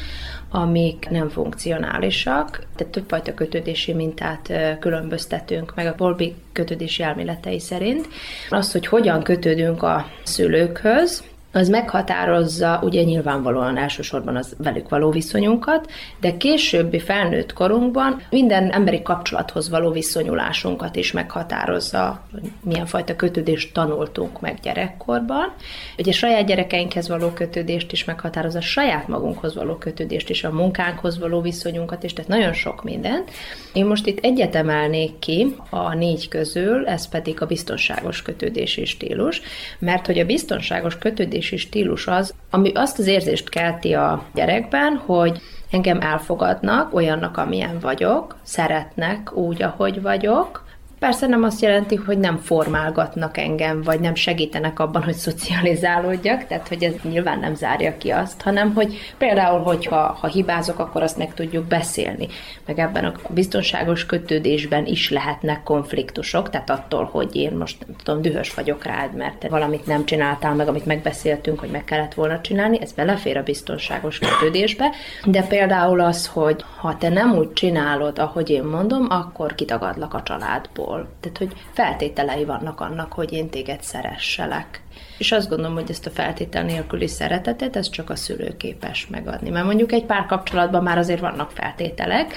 amik 0.51 1.09
nem 1.11 1.29
funkcionálisak, 1.29 2.67
tehát 2.77 2.93
többfajta 2.93 3.35
kötődési 3.35 3.93
mintát 3.93 4.53
különböztetünk 4.81 5.73
meg 5.75 5.87
a 5.87 5.95
Bolbi 5.97 6.35
kötődési 6.53 7.03
elméletei 7.03 7.59
szerint. 7.59 8.09
Az, 8.51 8.73
hogy 8.73 8.87
hogyan 8.87 9.23
kötődünk 9.23 9.83
a 9.83 10.07
szülőkhöz, 10.23 11.25
az 11.53 11.69
meghatározza 11.69 12.81
ugye 12.83 13.03
nyilvánvalóan 13.03 13.77
elsősorban 13.77 14.37
az 14.37 14.55
velük 14.59 14.89
való 14.89 15.11
viszonyunkat, 15.11 15.91
de 16.21 16.37
későbbi 16.37 16.99
felnőtt 16.99 17.53
korunkban 17.53 18.23
minden 18.31 18.71
emberi 18.71 19.03
kapcsolathoz 19.03 19.69
való 19.69 19.91
viszonyulásunkat 19.91 20.97
is 20.97 21.13
meghatározza, 21.13 22.23
hogy 22.33 22.51
milyen 22.61 22.87
fajta 22.87 23.17
kötődést 23.17 23.73
tanultunk 23.73 24.41
meg 24.41 24.59
gyerekkorban. 24.63 25.53
Ugye 25.99 26.13
saját 26.13 26.47
gyerekeinkhez 26.47 27.09
való 27.09 27.29
kötődést 27.29 27.93
is 27.93 28.05
meghatározza, 28.05 28.61
saját 28.61 29.09
magunkhoz 29.09 29.55
való 29.55 29.75
kötődést 29.75 30.31
is, 30.31 30.45
a 30.45 30.53
munkánkhoz 30.53 31.19
való 31.19 31.41
viszonyunkat 31.41 32.03
is, 32.03 32.13
tehát 32.13 32.31
nagyon 32.31 32.53
sok 32.53 32.85
minden. 32.85 33.25
Én 33.73 33.87
most 33.87 34.07
itt 34.07 34.19
egyet 34.25 34.55
emelnék 34.55 35.19
ki 35.19 35.57
a 35.71 35.95
négy 35.95 36.29
közül, 36.29 36.87
ez 36.87 37.09
pedig 37.09 37.43
a 37.43 37.47
biztonságos 37.47 38.23
kötődési 38.23 38.85
stílus, 38.85 39.41
mert 39.79 40.07
hogy 40.07 40.19
a 40.19 40.25
biztonságos 40.25 40.99
kötődés 40.99 41.38
viselkedési 41.39 41.57
stílus 41.57 42.07
az, 42.07 42.35
ami 42.51 42.73
azt 42.75 42.99
az 42.99 43.07
érzést 43.07 43.49
kelti 43.49 43.95
a 43.95 44.25
gyerekben, 44.35 44.97
hogy 44.97 45.41
engem 45.71 46.01
elfogadnak 46.01 46.95
olyannak, 46.95 47.37
amilyen 47.37 47.79
vagyok, 47.81 48.37
szeretnek 48.43 49.33
úgy, 49.33 49.63
ahogy 49.63 50.03
vagyok, 50.03 50.67
Persze 50.99 51.27
nem 51.27 51.43
azt 51.43 51.61
jelenti, 51.61 51.95
hogy 51.95 52.19
nem 52.19 52.37
formálgatnak 52.37 53.37
engem, 53.37 53.83
vagy 53.83 54.01
nem 54.01 54.15
segítenek 54.15 54.79
abban, 54.79 55.03
hogy 55.03 55.15
szocializálódjak, 55.15 56.47
tehát 56.47 56.69
hogy 56.69 56.83
ez 56.83 56.93
nyilván 57.03 57.39
nem 57.39 57.55
zárja 57.55 57.97
ki 57.99 58.11
azt, 58.11 58.43
hanem 58.43 58.75
hogy 58.75 58.97
például, 59.19 59.61
hogyha 59.61 60.17
ha 60.21 60.27
hibázok, 60.27 60.79
akkor 60.79 61.03
azt 61.03 61.19
meg 61.19 61.35
tudjuk 61.35 61.65
beszélni. 61.65 62.29
Meg 62.67 62.79
ebben 62.79 63.05
a 63.05 63.13
biztonságos 63.29 64.07
kötődésben 64.07 64.87
is 64.87 65.11
lehetnek 65.11 65.63
konfliktusok, 65.63 66.51
tehát 66.51 66.71
attól, 66.71 67.09
hogy 67.13 67.37
én 67.37 67.53
most 67.53 67.87
nem 67.87 67.97
tudom, 68.05 68.23
dühös 68.23 68.55
vagyok 68.55 68.85
rád, 68.85 69.15
mert 69.15 69.49
valamit 69.49 69.87
nem 69.87 70.05
csináltál 70.05 70.55
meg, 70.55 70.69
amit 70.69 70.87
megbeszéltünk, 70.87 71.61
hogy 71.61 71.71
meg 71.71 71.85
kellett 71.85 72.15
volna 72.15 72.41
csinálni, 72.41 72.81
ez 72.81 72.93
belefér 72.93 73.37
a 73.37 73.43
biztonságos 73.43 74.19
kötődésbe, 74.19 74.91
de 75.25 75.43
például 75.43 76.01
az, 76.01 76.27
hogy 76.27 76.65
ha 76.77 76.97
te 76.97 77.09
nem 77.09 77.37
úgy 77.37 77.53
csinálod, 77.53 78.19
ahogy 78.19 78.51
én 78.51 78.65
mondom, 78.65 79.07
akkor 79.11 79.55
kitagadlak 79.55 80.15
a 80.15 80.23
családból 80.23 80.87
alapból. 80.89 81.09
Tehát, 81.21 81.39
hogy 81.39 81.55
feltételei 81.73 82.45
vannak 82.45 82.81
annak, 82.81 83.13
hogy 83.13 83.33
én 83.33 83.49
téged 83.49 83.83
szeresselek. 83.83 84.83
És 85.19 85.33
azt 85.33 85.49
gondolom, 85.49 85.75
hogy 85.75 85.91
ezt 85.91 86.07
a 86.07 86.11
feltétel 86.11 86.63
nélküli 86.63 87.07
szeretetet, 87.07 87.77
ez 87.77 87.91
csak 87.91 88.11
a 88.11 88.17
szülő 88.17 88.57
képes 88.57 89.07
megadni. 89.11 89.51
Mert 89.51 89.65
mondjuk 89.65 89.93
egy 89.93 90.05
pár 90.05 90.27
kapcsolatban 90.27 90.83
már 90.83 90.99
azért 90.99 91.21
vannak 91.21 91.51
feltételek, 91.51 92.35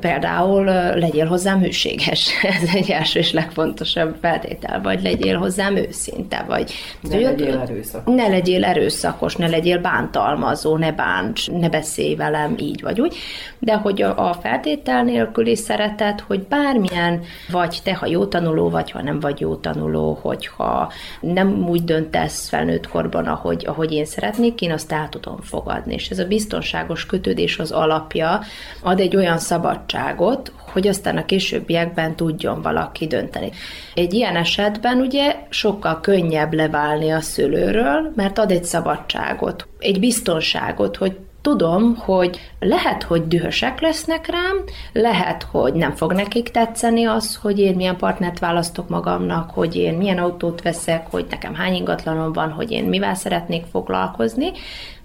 például 0.00 0.64
legyél 0.94 1.26
hozzám 1.26 1.60
hűséges, 1.60 2.30
ez 2.62 2.74
egy 2.74 2.90
első 2.90 3.18
és 3.18 3.32
legfontosabb 3.32 4.16
feltétel, 4.20 4.80
vagy 4.80 5.02
legyél 5.02 5.38
hozzám 5.38 5.76
őszinte, 5.76 6.44
vagy 6.48 6.72
ne 7.00 7.18
legyél 7.18 7.58
erőszakos. 7.58 8.14
Ne 8.14 8.28
legyél 8.28 8.64
erőszakos, 8.64 9.36
ne 9.36 9.48
legyél 9.48 9.78
bántalmazó, 9.78 10.76
ne 10.76 10.92
bánts, 10.92 11.50
ne 11.50 11.68
beszélj 11.68 12.14
velem 12.14 12.54
így 12.58 12.82
vagy 12.82 13.00
úgy, 13.00 13.16
de 13.58 13.74
hogy 13.74 14.02
a 14.02 14.38
feltétel 14.42 15.02
nélküli 15.02 15.56
szeretet, 15.56 16.20
hogy 16.20 16.42
bármilyen, 16.42 17.20
vagy 17.50 17.80
te, 17.84 17.94
ha 17.94 18.06
jó 18.06 18.26
tanuló 18.26 18.70
vagy, 18.70 18.90
ha 18.90 19.02
nem 19.02 19.20
vagy 19.20 19.40
jó 19.40 19.56
tanuló, 19.56 20.18
hogyha 20.22 20.92
nem 21.20 21.68
úgy 21.68 21.84
dönt 21.84 21.99
tesz 22.08 22.48
felnőtt 22.48 22.88
korban, 22.88 23.26
ahogy, 23.26 23.64
ahogy 23.66 23.92
én 23.92 24.04
szeretnék, 24.04 24.60
én 24.60 24.72
azt 24.72 24.92
el 24.92 25.08
tudom 25.08 25.40
fogadni. 25.40 25.94
És 25.94 26.08
ez 26.10 26.18
a 26.18 26.26
biztonságos 26.26 27.06
kötődés 27.06 27.58
az 27.58 27.70
alapja, 27.70 28.40
ad 28.82 29.00
egy 29.00 29.16
olyan 29.16 29.38
szabadságot, 29.38 30.52
hogy 30.72 30.88
aztán 30.88 31.16
a 31.16 31.24
későbbiekben 31.24 32.16
tudjon 32.16 32.62
valaki 32.62 33.06
dönteni. 33.06 33.50
Egy 33.94 34.14
ilyen 34.14 34.36
esetben 34.36 34.98
ugye 34.98 35.36
sokkal 35.48 36.00
könnyebb 36.00 36.52
leválni 36.52 37.10
a 37.10 37.20
szülőről, 37.20 38.12
mert 38.14 38.38
ad 38.38 38.50
egy 38.50 38.64
szabadságot, 38.64 39.66
egy 39.78 40.00
biztonságot, 40.00 40.96
hogy 40.96 41.16
tudom, 41.40 41.96
hogy 41.96 42.40
lehet, 42.60 43.02
hogy 43.02 43.28
dühösek 43.28 43.80
lesznek 43.80 44.26
rám, 44.26 44.64
lehet, 44.92 45.42
hogy 45.42 45.72
nem 45.72 45.94
fog 45.94 46.12
nekik 46.12 46.50
tetszeni 46.50 47.04
az, 47.04 47.36
hogy 47.36 47.58
én 47.58 47.74
milyen 47.74 47.96
partnert 47.96 48.38
választok 48.38 48.88
magamnak, 48.88 49.50
hogy 49.50 49.76
én 49.76 49.94
milyen 49.94 50.18
autót 50.18 50.62
veszek, 50.62 51.06
hogy 51.10 51.26
nekem 51.30 51.54
hány 51.54 51.74
ingatlanom 51.74 52.32
van, 52.32 52.50
hogy 52.50 52.70
én 52.70 52.84
mivel 52.84 53.14
szeretnék 53.14 53.64
foglalkozni, 53.70 54.50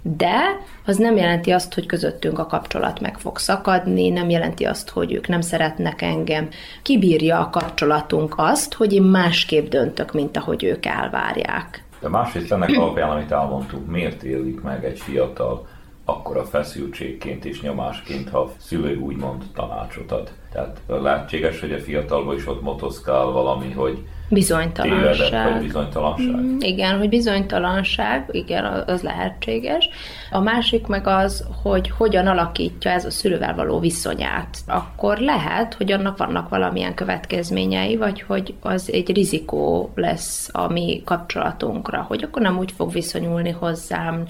de 0.02 0.40
az 0.86 0.98
nem 0.98 1.16
jelenti 1.16 1.52
azt, 1.52 1.74
hogy 1.74 1.86
közöttünk 1.86 2.40
a 2.40 2.46
kapcsolat 2.46 3.00
meg 3.00 3.18
fog 3.18 3.38
szakadni, 3.38 4.10
nem 4.10 4.30
jelenti 4.30 4.64
azt, 4.64 4.90
hogy 4.90 5.14
ők 5.14 5.28
nem 5.28 5.42
szeretnek 5.42 6.02
engem. 6.02 6.48
Kibírja 6.82 7.40
a 7.40 7.50
kapcsolatunk 7.50 8.34
azt, 8.38 8.74
hogy 8.74 8.94
én 8.94 9.04
másképp 9.04 9.70
döntök, 9.70 10.14
mint 10.14 10.38
ahogy 10.38 10.64
ők 10.64 10.86
elvárják. 10.86 11.84
De 12.00 12.10
másrészt 12.10 12.52
ennek 12.52 12.70
alapján, 12.70 13.10
amit 13.10 13.32
elmondtuk, 13.32 13.88
miért 13.88 14.24
élik 14.24 14.62
meg 14.62 14.86
egy 14.86 15.00
fiatal 15.00 15.68
akkor 16.06 16.38
a 16.38 16.46
feszültségként 16.46 17.46
és 17.46 17.62
nyomásként, 17.62 18.30
ha 18.30 18.40
a 18.40 18.52
szülő 18.58 18.98
úgymond 18.98 19.44
tanácsot 19.54 20.12
ad. 20.12 20.32
Tehát 20.52 20.82
lehetséges, 20.88 21.60
hogy 21.60 21.72
a 21.74 21.80
fiatalban 21.80 22.36
is 22.36 22.48
ott 22.48 22.62
motoszkál 22.62 23.26
valami, 23.26 23.72
hogy 23.72 24.08
Bizonytalanság. 24.30 25.52
vagy 25.52 25.62
bizonytalanság. 25.62 26.36
Mm, 26.36 26.60
igen, 26.60 26.98
hogy 26.98 27.10
bizonytalanság, 27.10 28.30
igen, 28.32 28.66
az 28.66 29.02
lehetséges. 29.02 29.90
A 30.32 30.40
másik 30.40 30.88
meg 30.88 31.08
az, 31.08 31.46
hogy 31.64 31.90
hogyan 31.98 32.28
alakítja 32.28 32.92
ez 32.92 33.06
a 33.06 33.12
szülővel 33.12 33.56
való 33.56 33.80
viszonyát. 33.80 34.58
Akkor 34.68 35.18
lehet, 35.18 35.74
hogy 35.74 35.92
annak 35.92 36.18
vannak 36.18 36.50
valamilyen 36.50 36.94
következményei, 36.94 37.98
vagy 37.98 38.22
hogy 38.22 38.54
az 38.62 38.92
egy 38.92 39.14
rizikó 39.14 39.92
lesz 39.96 40.50
a 40.52 40.72
mi 40.72 41.02
kapcsolatunkra, 41.06 42.06
hogy 42.08 42.24
akkor 42.24 42.42
nem 42.42 42.58
úgy 42.58 42.72
fog 42.72 42.92
viszonyulni 42.92 43.52
hozzám, 43.52 44.26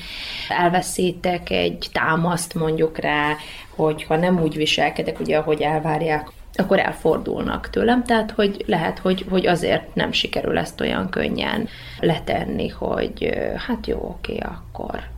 elveszítek 0.50 1.50
egy 1.50 1.88
támaszt 1.92 2.54
mondjuk 2.54 2.98
rá, 2.98 3.36
hogyha 3.76 4.16
nem 4.16 4.42
úgy 4.42 4.56
viselkedek, 4.56 5.20
ugye, 5.20 5.38
ahogy 5.38 5.62
elvárják 5.62 6.32
akkor 6.60 6.80
elfordulnak 6.80 7.70
tőlem, 7.70 8.04
tehát 8.04 8.32
hogy 8.32 8.64
lehet, 8.68 9.00
hogy, 9.00 9.26
hogy 9.30 9.48
azért 9.48 9.96
nem 9.96 10.12
sikerül 10.12 10.58
ezt 10.58 10.82
olyan 10.82 11.10
könnyen 11.10 11.68
letenni, 12.00 12.68
hogy 12.68 13.34
hát 13.68 13.88
jó, 13.88 13.98
oké, 13.98 14.38
akkor. 14.38 14.75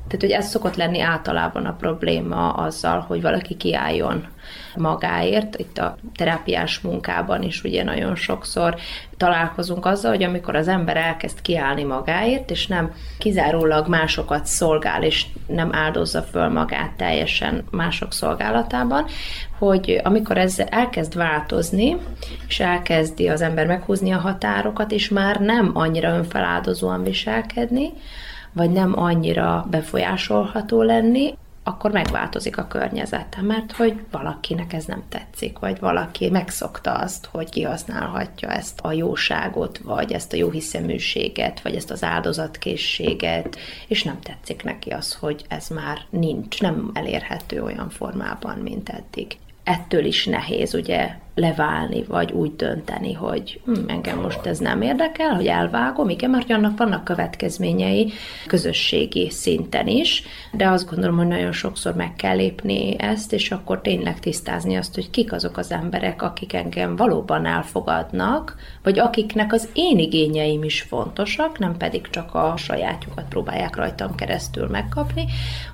Tehát, 0.08 0.22
hogy 0.22 0.32
ez 0.32 0.50
szokott 0.50 0.76
lenni 0.76 1.00
általában 1.00 1.66
a 1.66 1.76
probléma 1.76 2.54
azzal, 2.54 3.00
hogy 3.00 3.22
valaki 3.22 3.56
kiálljon 3.56 4.28
magáért. 4.76 5.58
Itt 5.58 5.78
a 5.78 5.98
terápiás 6.16 6.80
munkában 6.80 7.44
is 7.44 7.64
ugye 7.64 7.84
nagyon 7.84 8.16
sokszor 8.16 8.76
találkozunk 9.18 9.86
azzal, 9.86 10.12
hogy 10.12 10.24
amikor 10.24 10.56
az 10.56 10.68
ember 10.68 10.98
elkezd 10.98 11.42
kiállni 11.42 11.84
magáért, 11.84 12.52
és 12.52 12.68
nem 12.68 12.94
kizárólag 13.18 13.88
másokat 13.88 14.46
szolgál, 14.46 15.04
és 15.04 15.26
nem 15.48 15.74
áldozza 15.74 16.22
föl 16.22 16.50
magát 16.50 16.92
teljesen 16.92 17.64
mások 17.72 18.14
szolgálatában, 18.14 19.06
hogy 19.58 20.02
amikor 20.04 20.38
ez 20.38 20.60
elkezd 20.70 21.16
változni, 21.16 21.98
és 22.48 22.60
elkezdi 22.60 23.28
az 23.28 23.42
ember 23.42 23.68
meghúzni 23.68 24.12
a 24.12 24.18
határokat, 24.18 24.92
és 24.92 25.10
már 25.10 25.40
nem 25.40 25.72
annyira 25.74 26.10
önfeláldozóan 26.10 27.04
viselkedni, 27.04 27.94
vagy 28.54 28.72
nem 28.72 29.00
annyira 29.00 29.66
befolyásolható 29.70 30.82
lenni, 30.82 31.34
akkor 31.68 31.92
megváltozik 31.92 32.58
a 32.58 32.68
környezete, 32.68 33.42
mert 33.42 33.72
hogy 33.72 34.00
valakinek 34.12 34.74
ez 34.74 34.86
nem 34.86 35.04
tetszik, 35.10 35.60
vagy 35.60 35.80
valaki 35.80 36.30
megszokta 36.30 36.94
azt, 36.94 37.26
hogy 37.32 37.50
kihasználhatja 37.50 38.50
ezt 38.50 38.80
a 38.80 38.92
jóságot, 38.92 39.78
vagy 39.78 40.14
ezt 40.14 40.34
a 40.34 40.36
jó 40.36 40.50
hiszeműséget, 40.50 41.62
vagy 41.62 41.76
ezt 41.76 41.92
az 41.92 42.04
áldozatkészséget, 42.04 43.58
és 43.88 44.04
nem 44.04 44.20
tetszik 44.20 44.64
neki 44.64 44.90
az, 44.90 45.14
hogy 45.14 45.46
ez 45.48 45.68
már 45.68 46.00
nincs, 46.10 46.62
nem 46.62 46.92
elérhető 46.94 47.64
olyan 47.64 47.90
formában, 47.90 48.58
mint 48.58 48.90
eddig. 48.90 49.38
Ettől 49.64 50.06
is 50.06 50.26
nehéz 50.26 50.74
ugye 50.74 51.16
leválni, 51.38 52.04
vagy 52.04 52.32
úgy 52.32 52.56
dönteni, 52.56 53.14
hogy 53.14 53.60
hm, 53.66 53.74
engem 53.88 54.20
most 54.20 54.46
ez 54.46 54.60
nem 54.60 54.82
érdekel, 54.82 55.36
hogy 55.36 55.46
elvágom, 55.46 56.10
igen, 56.10 56.30
mert 56.30 56.52
annak 56.52 56.78
vannak 56.78 57.04
következményei 57.04 58.12
közösségi 58.48 59.30
szinten 59.30 59.88
is, 59.88 60.24
de 60.52 60.68
azt 60.68 60.90
gondolom, 60.90 61.18
hogy 61.18 61.28
nagyon 61.28 61.52
sokszor 61.52 61.96
meg 61.96 62.16
kell 62.16 62.36
lépni 62.36 62.96
ezt, 63.00 63.34
és 63.34 63.52
akkor 63.52 63.82
tényleg 63.82 64.20
tisztázni 64.20 64.76
azt, 64.76 64.96
hogy 64.96 65.10
kik 65.10 65.34
azok 65.34 65.58
az 65.58 65.72
emberek, 65.72 66.22
akik 66.22 66.54
engem 66.54 66.96
valóban 66.96 67.46
elfogadnak, 67.46 68.56
vagy 68.84 69.00
akiknek 69.00 69.54
az 69.54 69.70
én 69.74 70.00
igényeim 70.00 70.64
is 70.64 70.82
fontosak, 70.82 71.60
nem 71.60 71.78
pedig 71.78 72.10
csak 72.10 72.36
a 72.36 72.54
sajátjukat 72.58 73.26
próbálják 73.30 73.76
rajtam 73.76 74.16
keresztül 74.16 74.68
megkapni, 74.68 75.26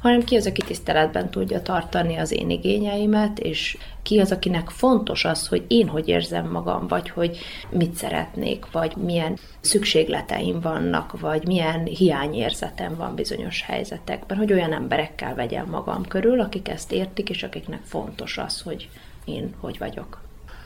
hanem 0.01 0.23
ki 0.23 0.35
az, 0.35 0.45
aki 0.45 0.61
tiszteletben 0.61 1.29
tudja 1.29 1.61
tartani 1.61 2.17
az 2.17 2.31
én 2.31 2.49
igényeimet, 2.49 3.39
és 3.39 3.77
ki 4.03 4.19
az, 4.19 4.31
akinek 4.31 4.69
fontos 4.69 5.25
az, 5.25 5.47
hogy 5.47 5.65
én 5.67 5.87
hogy 5.87 6.07
érzem 6.07 6.49
magam, 6.49 6.87
vagy 6.87 7.09
hogy 7.09 7.37
mit 7.69 7.95
szeretnék, 7.95 8.71
vagy 8.71 8.95
milyen 8.95 9.37
szükségleteim 9.59 10.59
vannak, 10.59 11.19
vagy 11.19 11.45
milyen 11.45 11.85
hiányérzetem 11.85 12.95
van 12.95 13.15
bizonyos 13.15 13.61
helyzetekben, 13.61 14.37
hogy 14.37 14.53
olyan 14.53 14.73
emberekkel 14.73 15.35
vegyem 15.35 15.65
magam 15.69 16.07
körül, 16.07 16.39
akik 16.39 16.67
ezt 16.67 16.91
értik, 16.91 17.29
és 17.29 17.43
akiknek 17.43 17.81
fontos 17.83 18.37
az, 18.37 18.61
hogy 18.61 18.89
én 19.25 19.53
hogy 19.59 19.77
vagyok. 19.77 20.21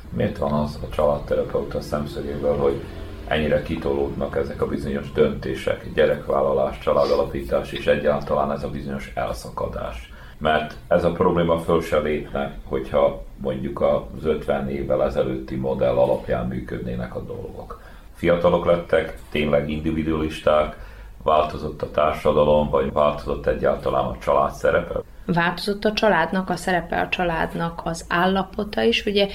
Miért 0.10 0.38
van 0.38 0.54
az 0.54 0.80
a 0.82 0.94
családterapeuta 0.96 1.82
szemszögéből, 1.82 2.58
hogy 2.58 2.82
ennyire 3.28 3.62
kitolódnak 3.62 4.38
ezek 4.38 4.62
a 4.62 4.68
bizonyos 4.68 5.12
döntések, 5.12 5.94
gyerekvállalás, 5.94 6.80
családalapítás 6.80 7.72
és 7.72 7.88
egyáltalán 7.88 8.52
ez 8.52 8.64
a 8.64 8.70
bizonyos 8.70 9.12
elszakadás? 9.16 10.12
Mert 10.38 10.76
ez 10.88 11.04
a 11.04 11.12
probléma 11.12 11.60
föl 11.60 11.82
se 11.82 12.00
lépne, 12.00 12.58
hogyha 12.64 13.24
mondjuk 13.38 13.82
az 13.82 14.26
50 14.26 14.70
évvel 14.70 15.04
ezelőtti 15.04 15.56
modell 15.56 15.96
alapján 15.96 16.48
működnének 16.48 17.16
a 17.16 17.22
dolgok. 17.22 17.82
Fiatalok 18.14 18.66
lettek, 18.66 19.20
tényleg 19.30 19.70
individualisták, 19.70 20.86
változott 21.24 21.82
a 21.82 21.92
társadalom, 21.92 22.70
vagy 22.70 22.94
változott 22.94 23.46
egyáltalán 23.46 24.06
a 24.06 24.18
család 24.20 24.52
szerepe? 24.52 25.02
Változott 25.34 25.86
a 25.86 25.94
családnak, 25.94 26.50
a 26.50 26.56
szerepe 26.56 27.00
a 27.00 27.10
családnak, 27.10 27.82
az 27.84 28.06
állapota 28.08 28.82
is. 28.82 29.06
Ugye 29.06 29.28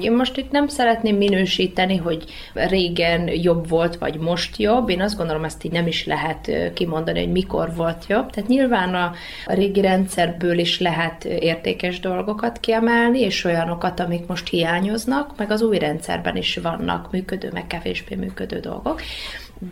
én 0.00 0.12
most 0.12 0.36
itt 0.36 0.50
nem 0.50 0.68
szeretném 0.68 1.16
minősíteni, 1.16 1.96
hogy 1.96 2.24
régen 2.54 3.28
jobb 3.28 3.68
volt, 3.68 3.96
vagy 3.96 4.18
most 4.18 4.56
jobb. 4.56 4.88
Én 4.88 5.00
azt 5.00 5.16
gondolom, 5.16 5.44
ezt 5.44 5.64
így 5.64 5.72
nem 5.72 5.86
is 5.86 6.06
lehet 6.06 6.50
kimondani, 6.74 7.18
hogy 7.18 7.32
mikor 7.32 7.74
volt 7.74 8.04
jobb. 8.08 8.30
Tehát 8.30 8.48
nyilván 8.48 8.94
a, 8.94 9.12
régi 9.46 9.80
rendszerből 9.80 10.58
is 10.58 10.80
lehet 10.80 11.24
értékes 11.24 12.00
dolgokat 12.00 12.60
kiemelni, 12.60 13.20
és 13.20 13.44
olyanokat, 13.44 14.00
amik 14.00 14.26
most 14.26 14.48
hiányoznak, 14.48 15.36
meg 15.36 15.50
az 15.50 15.62
új 15.62 15.78
rendszerben 15.78 16.36
is 16.36 16.56
vannak 16.56 17.10
működő, 17.10 17.50
meg 17.52 17.66
kevésbé 17.66 18.14
működő 18.14 18.58
dolgok 18.60 19.00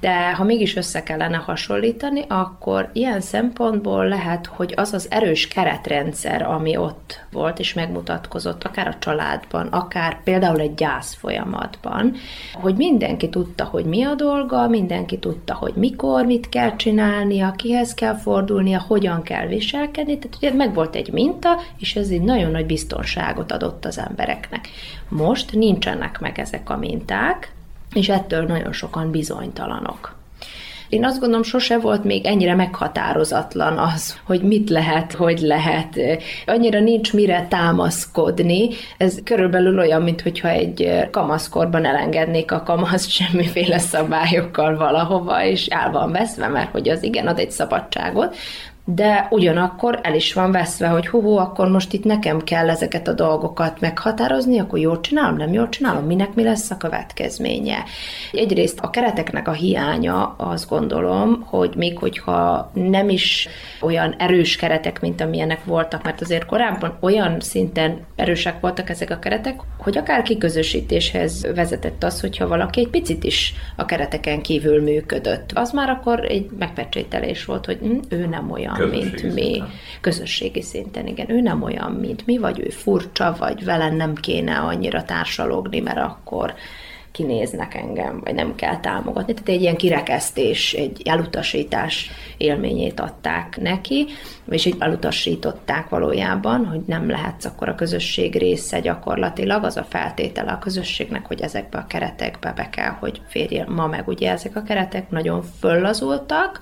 de 0.00 0.32
ha 0.32 0.44
mégis 0.44 0.76
össze 0.76 1.02
kellene 1.02 1.36
hasonlítani, 1.36 2.24
akkor 2.28 2.90
ilyen 2.92 3.20
szempontból 3.20 4.08
lehet, 4.08 4.46
hogy 4.46 4.72
az 4.76 4.92
az 4.92 5.10
erős 5.10 5.48
keretrendszer, 5.48 6.42
ami 6.42 6.76
ott 6.76 7.20
volt 7.32 7.58
és 7.58 7.74
megmutatkozott, 7.74 8.64
akár 8.64 8.86
a 8.88 8.98
családban, 8.98 9.66
akár 9.66 10.22
például 10.22 10.60
egy 10.60 10.74
gyász 10.74 11.14
folyamatban, 11.14 12.14
hogy 12.52 12.74
mindenki 12.74 13.28
tudta, 13.28 13.64
hogy 13.64 13.84
mi 13.84 14.02
a 14.02 14.14
dolga, 14.14 14.68
mindenki 14.68 15.18
tudta, 15.18 15.54
hogy 15.54 15.72
mikor, 15.74 16.26
mit 16.26 16.48
kell 16.48 16.76
csinálnia, 16.76 17.50
kihez 17.50 17.94
kell 17.94 18.14
fordulnia, 18.14 18.84
hogyan 18.86 19.22
kell 19.22 19.46
viselkedni, 19.46 20.18
tehát 20.18 20.36
ugye 20.36 20.52
meg 20.52 20.74
volt 20.74 20.94
egy 20.94 21.12
minta, 21.12 21.60
és 21.78 21.96
ez 21.96 22.08
egy 22.08 22.22
nagyon 22.22 22.50
nagy 22.50 22.66
biztonságot 22.66 23.52
adott 23.52 23.84
az 23.84 23.98
embereknek. 23.98 24.68
Most 25.08 25.52
nincsenek 25.52 26.20
meg 26.20 26.38
ezek 26.38 26.70
a 26.70 26.76
minták, 26.76 27.52
és 27.94 28.08
ettől 28.08 28.42
nagyon 28.42 28.72
sokan 28.72 29.10
bizonytalanok. 29.10 30.20
Én 30.92 31.04
azt 31.04 31.18
gondolom, 31.18 31.42
sose 31.42 31.78
volt 31.78 32.04
még 32.04 32.26
ennyire 32.26 32.54
meghatározatlan 32.54 33.78
az, 33.78 34.16
hogy 34.24 34.42
mit 34.42 34.70
lehet, 34.70 35.12
hogy 35.12 35.38
lehet. 35.38 36.00
Annyira 36.46 36.80
nincs 36.80 37.12
mire 37.12 37.46
támaszkodni. 37.50 38.68
Ez 38.96 39.18
körülbelül 39.24 39.78
olyan, 39.78 40.02
mintha 40.02 40.48
egy 40.48 41.08
kamaszkorban 41.10 41.84
elengednék 41.84 42.52
a 42.52 42.62
kamaszt 42.62 43.10
semmiféle 43.10 43.78
szabályokkal 43.78 44.76
valahova, 44.76 45.44
és 45.44 45.66
el 45.66 45.90
van 45.90 46.12
veszve, 46.12 46.48
mert 46.48 46.70
hogy 46.70 46.88
az 46.88 47.02
igen 47.02 47.26
ad 47.26 47.38
egy 47.38 47.50
szabadságot, 47.50 48.36
de 48.84 49.26
ugyanakkor 49.30 49.98
el 50.02 50.14
is 50.14 50.32
van 50.32 50.52
veszve, 50.52 50.86
hogy 50.86 51.08
hú, 51.08 51.36
akkor 51.36 51.68
most 51.68 51.92
itt 51.92 52.04
nekem 52.04 52.40
kell 52.40 52.70
ezeket 52.70 53.08
a 53.08 53.12
dolgokat 53.12 53.80
meghatározni, 53.80 54.58
akkor 54.58 54.78
jól 54.78 55.00
csinálom, 55.00 55.36
nem 55.36 55.52
jól 55.52 55.68
csinálom, 55.68 56.04
minek 56.04 56.34
mi 56.34 56.42
lesz 56.42 56.70
a 56.70 56.76
következménye. 56.76 57.84
Egyrészt 58.32 58.78
a 58.80 58.90
kereteknek 58.90 59.48
a 59.48 59.52
hiánya, 59.52 60.34
azt 60.38 60.68
gondolom, 60.68 61.42
hogy 61.46 61.74
még 61.76 61.98
hogyha 61.98 62.70
nem 62.74 63.08
is 63.08 63.48
olyan 63.80 64.14
erős 64.18 64.56
keretek, 64.56 65.00
mint 65.00 65.20
amilyenek 65.20 65.64
voltak, 65.64 66.02
mert 66.02 66.20
azért 66.20 66.46
korábban 66.46 66.96
olyan 67.00 67.40
szinten 67.40 68.00
erősek 68.16 68.60
voltak 68.60 68.88
ezek 68.88 69.10
a 69.10 69.18
keretek, 69.18 69.60
hogy 69.78 69.98
akár 69.98 70.22
kiközösítéshez 70.22 71.46
vezetett 71.54 72.04
az, 72.04 72.20
hogyha 72.20 72.48
valaki 72.48 72.80
egy 72.80 72.88
picit 72.88 73.24
is 73.24 73.54
a 73.76 73.84
kereteken 73.84 74.42
kívül 74.42 74.82
működött. 74.82 75.50
Az 75.54 75.72
már 75.72 75.90
akkor 75.90 76.24
egy 76.24 76.50
megpecsételés 76.58 77.44
volt, 77.44 77.66
hogy 77.66 77.78
hm, 77.78 77.98
ő 78.08 78.26
nem 78.26 78.50
olyan 78.50 78.72
mint 78.86 79.22
mi. 79.22 79.42
Szinten. 79.42 79.70
Közösségi 80.00 80.62
szinten, 80.62 81.06
igen. 81.06 81.30
Ő 81.30 81.40
nem 81.40 81.62
olyan, 81.62 81.92
mint 81.92 82.26
mi, 82.26 82.38
vagy 82.38 82.60
ő 82.60 82.68
furcsa, 82.68 83.36
vagy 83.38 83.64
vele 83.64 83.90
nem 83.90 84.14
kéne 84.14 84.58
annyira 84.58 85.04
társalogni, 85.04 85.80
mert 85.80 85.98
akkor 85.98 86.54
kinéznek 87.12 87.74
engem, 87.74 88.20
vagy 88.24 88.34
nem 88.34 88.54
kell 88.54 88.80
támogatni. 88.80 89.32
Tehát 89.32 89.48
egy 89.48 89.60
ilyen 89.60 89.76
kirekesztés, 89.76 90.72
egy 90.72 91.02
elutasítás 91.04 92.10
élményét 92.36 93.00
adták 93.00 93.58
neki, 93.60 94.06
és 94.50 94.64
így 94.64 94.76
elutasították 94.78 95.88
valójában, 95.88 96.66
hogy 96.66 96.80
nem 96.86 97.10
lehetsz 97.10 97.44
akkor 97.44 97.68
a 97.68 97.74
közösség 97.74 98.36
része 98.36 98.80
gyakorlatilag, 98.80 99.64
az 99.64 99.76
a 99.76 99.86
feltétele 99.88 100.52
a 100.52 100.58
közösségnek, 100.58 101.26
hogy 101.26 101.40
ezekbe 101.40 101.78
a 101.78 101.86
keretekbe 101.86 102.52
be 102.52 102.68
kell, 102.70 102.90
hogy 102.90 103.20
férjél. 103.28 103.66
Ma 103.68 103.86
meg 103.86 104.08
ugye 104.08 104.30
ezek 104.30 104.56
a 104.56 104.62
keretek 104.62 105.10
nagyon 105.10 105.42
föllazultak, 105.60 106.60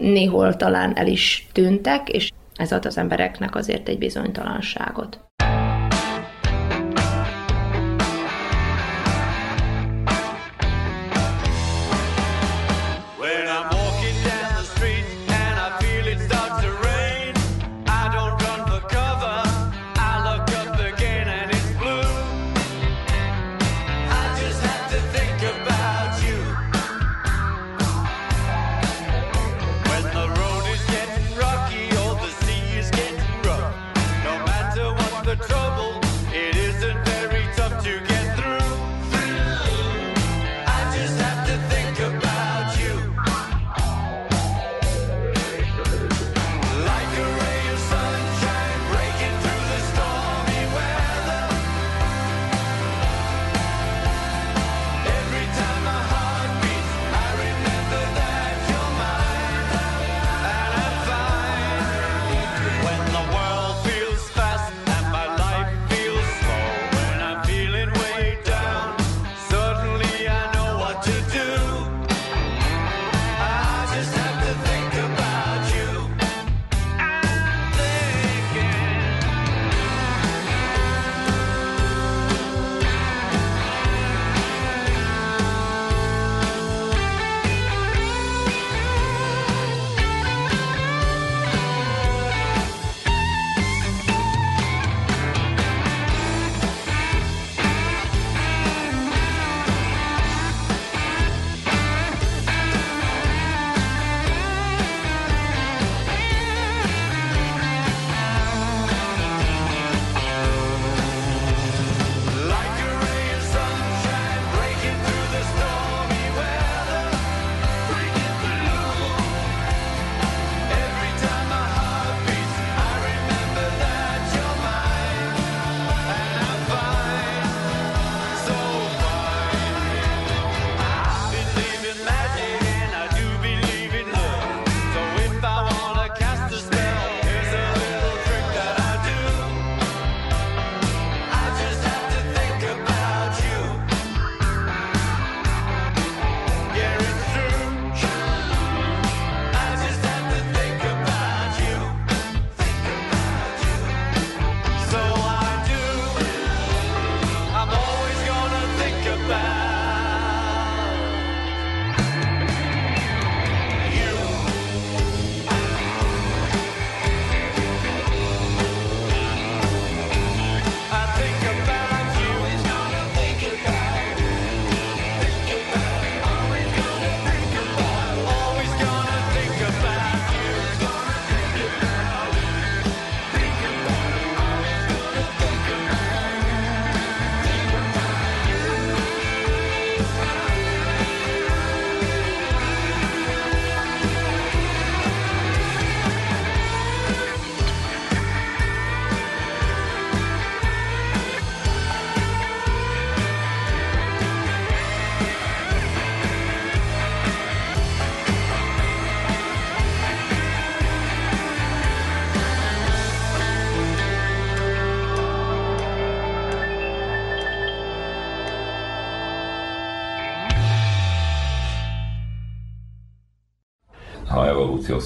néhol 0.00 0.56
talán 0.56 0.96
el 0.96 1.06
is 1.06 1.46
tűntek, 1.52 2.08
és 2.08 2.30
ez 2.54 2.72
ad 2.72 2.86
az 2.86 2.98
embereknek 2.98 3.54
azért 3.54 3.88
egy 3.88 3.98
bizonytalanságot. 3.98 5.20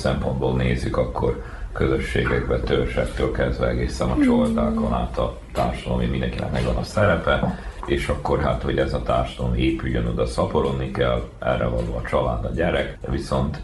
Szempontból 0.04 0.56
nézzük, 0.56 0.96
akkor 0.96 1.42
közösségekben, 1.72 2.60
törzsektől 2.60 3.32
kezdve 3.32 3.68
egészen 3.68 4.08
a 4.08 4.16
csoldákon 4.24 4.92
át 4.92 5.18
a 5.18 5.38
társadalom, 5.52 6.10
mindenkinek 6.10 6.52
megvan 6.52 6.76
a 6.76 6.82
szerepe, 6.82 7.58
és 7.86 8.08
akkor 8.08 8.40
hát, 8.40 8.62
hogy 8.62 8.78
ez 8.78 8.94
a 8.94 9.02
társadalom 9.02 9.54
épüljön, 9.54 10.06
oda 10.06 10.26
szaporodni 10.26 10.90
kell, 10.90 11.28
erre 11.38 11.66
való 11.66 11.94
a 11.94 12.08
család, 12.08 12.44
a 12.44 12.50
gyerek, 12.54 12.98
viszont 13.10 13.60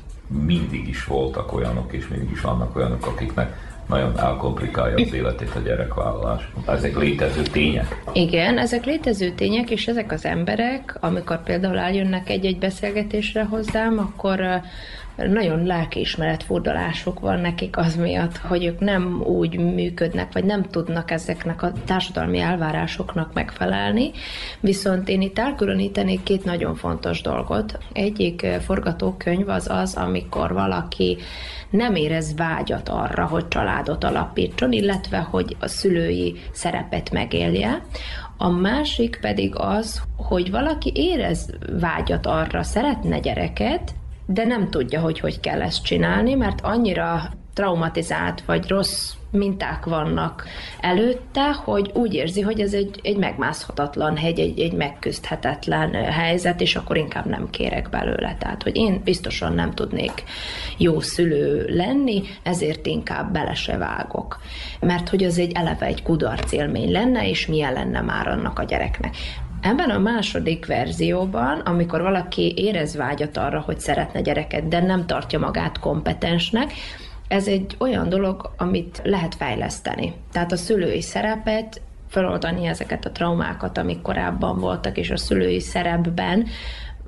mindig 0.46 0.88
is 0.88 1.05
voltak 1.05 1.53
olyanok, 1.53 1.92
és 1.92 2.09
mindig 2.09 2.31
is 2.31 2.40
vannak 2.40 2.76
olyanok, 2.76 3.07
akiknek 3.07 3.57
nagyon 3.88 4.18
elkomplikálja 4.18 4.94
az 4.94 5.12
életét 5.12 5.53
a 5.57 5.59
gyerekvállalás. 5.59 6.48
Ezek 6.66 6.96
létező 6.96 7.42
tények? 7.42 8.03
Igen, 8.12 8.59
ezek 8.59 8.85
létező 8.85 9.31
tények, 9.31 9.70
és 9.70 9.87
ezek 9.87 10.12
az 10.12 10.24
emberek, 10.24 10.96
amikor 11.00 11.42
például 11.42 11.79
eljönnek 11.79 12.29
egy-egy 12.29 12.59
beszélgetésre 12.59 13.44
hozzám, 13.44 13.98
akkor 13.98 14.61
nagyon 15.29 15.67
lelkiismeret 15.67 16.43
fordulások 16.43 17.21
van 17.21 17.41
nekik 17.41 17.77
az 17.77 17.97
miatt, 17.97 18.37
hogy 18.37 18.65
ők 18.65 18.81
nem 18.81 19.23
úgy 19.23 19.59
működnek, 19.59 20.33
vagy 20.33 20.45
nem 20.45 20.63
tudnak 20.63 21.11
ezeknek 21.11 21.63
a 21.63 21.73
társadalmi 21.85 22.39
elvárásoknak 22.39 23.33
megfelelni. 23.35 24.11
Viszont 24.61 25.09
én 25.09 25.21
itt 25.21 25.39
elkülönítenék 25.39 26.23
két 26.23 26.45
nagyon 26.45 26.75
fontos 26.75 27.21
dolgot. 27.23 27.79
Egyik 27.93 28.47
forgatókönyv 28.61 29.49
az 29.49 29.69
az, 29.71 29.95
amikor 29.95 30.53
valaki 30.53 31.17
nem 31.71 31.95
érez 31.95 32.35
vágyat 32.37 32.89
arra, 32.89 33.27
hogy 33.27 33.49
családot 33.49 34.05
alapítson, 34.05 34.73
illetve 34.73 35.19
hogy 35.19 35.57
a 35.61 35.67
szülői 35.67 36.37
szerepet 36.53 37.11
megélje. 37.11 37.83
A 38.37 38.49
másik 38.49 39.19
pedig 39.21 39.55
az, 39.57 40.03
hogy 40.17 40.51
valaki 40.51 40.93
érez 40.95 41.51
vágyat 41.81 42.27
arra, 42.27 42.63
szeretne 42.63 43.19
gyereket, 43.19 43.95
de 44.33 44.45
nem 44.45 44.71
tudja, 44.71 45.01
hogy 45.01 45.21
hogy 45.21 45.40
kell 45.40 45.62
ezt 45.62 45.85
csinálni, 45.85 46.35
mert 46.35 46.61
annyira 46.61 47.31
traumatizált 47.55 48.43
vagy 48.47 48.69
rossz 48.69 49.12
minták 49.31 49.85
vannak 49.85 50.45
előtte, 50.81 51.53
hogy 51.53 51.90
úgy 51.95 52.14
érzi, 52.14 52.40
hogy 52.40 52.61
ez 52.61 52.75
egy, 52.75 53.01
egy 53.03 53.16
megmászhatatlan 53.16 54.16
hegy, 54.16 54.38
egy, 54.38 54.61
egy 54.61 54.73
megküzdhetetlen 54.73 55.95
helyzet, 55.95 56.61
és 56.61 56.77
akkor 56.77 56.97
inkább 56.97 57.27
nem 57.27 57.51
kérek 57.51 57.90
belőle. 57.90 58.37
Tehát, 58.38 58.62
hogy 58.62 58.77
én 58.77 59.01
biztosan 59.05 59.53
nem 59.53 59.71
tudnék 59.71 60.25
jó 60.77 61.01
szülő 61.01 61.66
lenni, 61.69 62.23
ezért 62.43 62.87
inkább 62.87 63.33
bele 63.33 63.55
se 63.55 63.77
vágok. 63.77 64.40
Mert 64.81 65.09
hogy 65.09 65.25
az 65.25 65.38
egy 65.38 65.53
eleve 65.53 65.87
egy 65.87 66.03
kudarc 66.03 66.53
élmény 66.53 66.90
lenne, 66.90 67.29
és 67.29 67.47
milyen 67.47 67.73
lenne 67.73 68.01
már 68.01 68.29
annak 68.29 68.59
a 68.59 68.64
gyereknek. 68.64 69.14
Ebben 69.61 69.90
a 69.90 69.99
második 69.99 70.66
verzióban, 70.66 71.59
amikor 71.59 72.01
valaki 72.03 72.53
érez 72.57 72.96
vágyat 72.96 73.37
arra, 73.37 73.61
hogy 73.61 73.81
szeretne 73.81 74.20
gyereket, 74.20 74.68
de 74.68 74.81
nem 74.81 75.07
tartja 75.07 75.38
magát 75.38 75.79
kompetensnek, 75.79 76.73
ez 77.29 77.49
egy 77.49 77.77
olyan 77.79 78.09
dolog, 78.09 78.51
amit 78.57 79.01
lehet 79.05 79.35
fejleszteni. 79.35 80.14
Tehát 80.33 80.53
a 80.53 80.57
szülői 80.57 81.01
szerepet 81.01 81.81
feloldani 82.09 82.66
ezeket 82.66 83.05
a 83.05 83.11
traumákat, 83.11 83.79
amik 83.79 84.03
korábban 84.03 84.59
voltak, 84.59 84.96
és 84.96 85.11
a 85.11 85.16
szülői 85.16 85.61
szerepben 85.61 86.46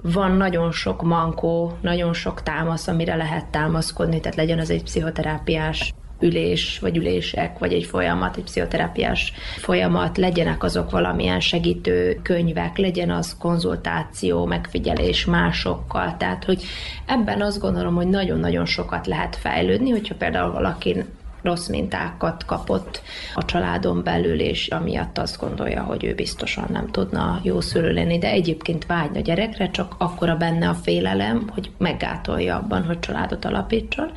van 0.02 0.36
nagyon 0.36 0.72
sok 0.72 1.02
mankó, 1.02 1.76
nagyon 1.80 2.12
sok 2.12 2.42
támasz, 2.42 2.88
amire 2.88 3.14
lehet 3.14 3.46
támaszkodni, 3.46 4.20
tehát 4.20 4.36
legyen 4.36 4.58
az 4.58 4.70
egy 4.70 4.82
pszichoterápiás 4.82 5.92
ülés, 6.22 6.78
vagy 6.78 6.96
ülések, 6.96 7.58
vagy 7.58 7.72
egy 7.72 7.84
folyamat, 7.84 8.36
egy 8.36 8.42
pszichoterápiás 8.42 9.32
folyamat, 9.56 10.18
legyenek 10.18 10.62
azok 10.62 10.90
valamilyen 10.90 11.40
segítő 11.40 12.20
könyvek, 12.22 12.76
legyen 12.76 13.10
az 13.10 13.36
konzultáció, 13.38 14.44
megfigyelés 14.44 15.24
másokkal. 15.24 16.16
Tehát, 16.16 16.44
hogy 16.44 16.62
ebben 17.06 17.42
azt 17.42 17.60
gondolom, 17.60 17.94
hogy 17.94 18.08
nagyon-nagyon 18.08 18.66
sokat 18.66 19.06
lehet 19.06 19.36
fejlődni, 19.36 19.90
hogyha 19.90 20.14
például 20.14 20.52
valaki 20.52 21.04
rossz 21.42 21.68
mintákat 21.68 22.44
kapott 22.44 23.02
a 23.34 23.44
családon 23.44 24.02
belül, 24.02 24.40
és 24.40 24.68
amiatt 24.68 25.18
azt 25.18 25.40
gondolja, 25.40 25.82
hogy 25.82 26.04
ő 26.04 26.14
biztosan 26.14 26.66
nem 26.70 26.86
tudna 26.90 27.40
jó 27.42 27.60
szülő 27.60 27.92
lenni, 27.92 28.18
de 28.18 28.30
egyébként 28.30 28.86
vágyna 28.86 29.20
gyerekre, 29.20 29.70
csak 29.70 29.94
akkora 29.98 30.36
benne 30.36 30.68
a 30.68 30.74
félelem, 30.74 31.48
hogy 31.52 31.70
meggátolja 31.78 32.56
abban, 32.56 32.84
hogy 32.84 32.98
családot 32.98 33.44
alapítson. 33.44 34.10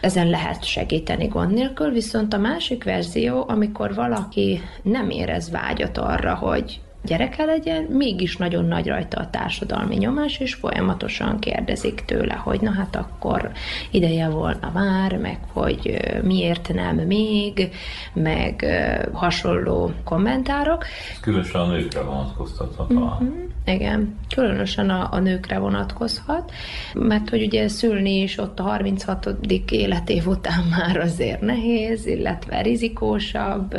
Ezen 0.00 0.28
lehet 0.28 0.64
segíteni 0.64 1.26
gond 1.26 1.52
nélkül, 1.52 1.90
viszont 1.90 2.32
a 2.32 2.38
másik 2.38 2.84
verzió, 2.84 3.44
amikor 3.48 3.94
valaki 3.94 4.60
nem 4.82 5.10
érez 5.10 5.50
vágyat 5.50 5.98
arra, 5.98 6.34
hogy 6.34 6.80
gyereke 7.04 7.44
legyen, 7.44 7.82
mégis 7.82 8.36
nagyon 8.36 8.64
nagy 8.64 8.86
rajta 8.86 9.20
a 9.20 9.30
társadalmi 9.30 9.96
nyomás, 9.96 10.38
és 10.38 10.54
folyamatosan 10.54 11.38
kérdezik 11.38 12.00
tőle, 12.00 12.34
hogy 12.34 12.60
na 12.60 12.70
hát 12.70 12.96
akkor 12.96 13.50
ideje 13.90 14.28
volna 14.28 14.70
már, 14.74 15.16
meg 15.16 15.38
hogy 15.52 16.00
miért 16.22 16.70
nem 16.74 16.96
még, 16.96 17.68
meg 18.12 18.66
hasonló 19.12 19.92
kommentárok. 20.04 20.84
Különösen 21.20 21.60
a 21.60 21.66
nőkre 21.66 22.00
vonatkoztathat. 22.00 22.92
Mm-hmm. 22.92 23.44
Igen, 23.66 24.16
különösen 24.34 24.90
a, 24.90 25.08
a 25.10 25.18
nőkre 25.18 25.58
vonatkozhat, 25.58 26.52
mert 26.94 27.30
hogy 27.30 27.42
ugye 27.42 27.68
szülni 27.68 28.20
is 28.20 28.38
ott 28.38 28.58
a 28.58 28.62
36. 28.62 29.28
életév 29.70 30.26
után 30.26 30.64
már 30.78 30.96
azért 30.96 31.40
nehéz, 31.40 32.06
illetve 32.06 32.60
rizikósabb, 32.60 33.76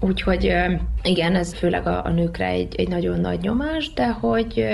Úgyhogy 0.00 0.54
igen, 1.02 1.34
ez 1.34 1.54
főleg 1.54 1.86
a, 1.86 2.04
a 2.04 2.08
nőkre 2.08 2.46
egy, 2.46 2.74
egy 2.74 2.88
nagyon 2.88 3.20
nagy 3.20 3.40
nyomás, 3.40 3.92
de 3.92 4.06
hogy 4.06 4.66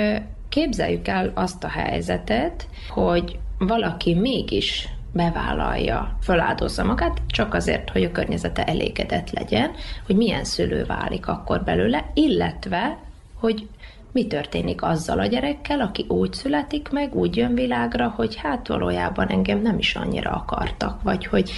képzeljük 0.49 1.09
el 1.09 1.33
azt 1.35 1.64
a 1.64 1.68
helyzetet, 1.68 2.68
hogy 2.89 3.39
valaki 3.59 4.14
mégis 4.14 4.89
bevállalja, 5.12 6.16
feláldozza 6.20 6.85
magát, 6.85 7.23
csak 7.27 7.55
azért, 7.55 7.91
hogy 7.91 8.05
a 8.05 8.12
környezete 8.12 8.64
elégedett 8.64 9.31
legyen, 9.31 9.70
hogy 10.07 10.16
milyen 10.16 10.45
szülő 10.45 10.85
válik 10.85 11.27
akkor 11.27 11.62
belőle, 11.64 12.11
illetve, 12.14 12.99
hogy 13.35 13.68
mi 14.12 14.26
történik 14.26 14.82
azzal 14.82 15.18
a 15.18 15.26
gyerekkel, 15.26 15.80
aki 15.80 16.04
úgy 16.08 16.32
születik 16.32 16.88
meg, 16.90 17.14
úgy 17.14 17.36
jön 17.36 17.54
világra, 17.54 18.12
hogy 18.16 18.36
hát 18.36 18.68
valójában 18.68 19.28
engem 19.28 19.62
nem 19.62 19.78
is 19.78 19.94
annyira 19.94 20.30
akartak, 20.30 21.02
vagy 21.02 21.26
hogy 21.26 21.50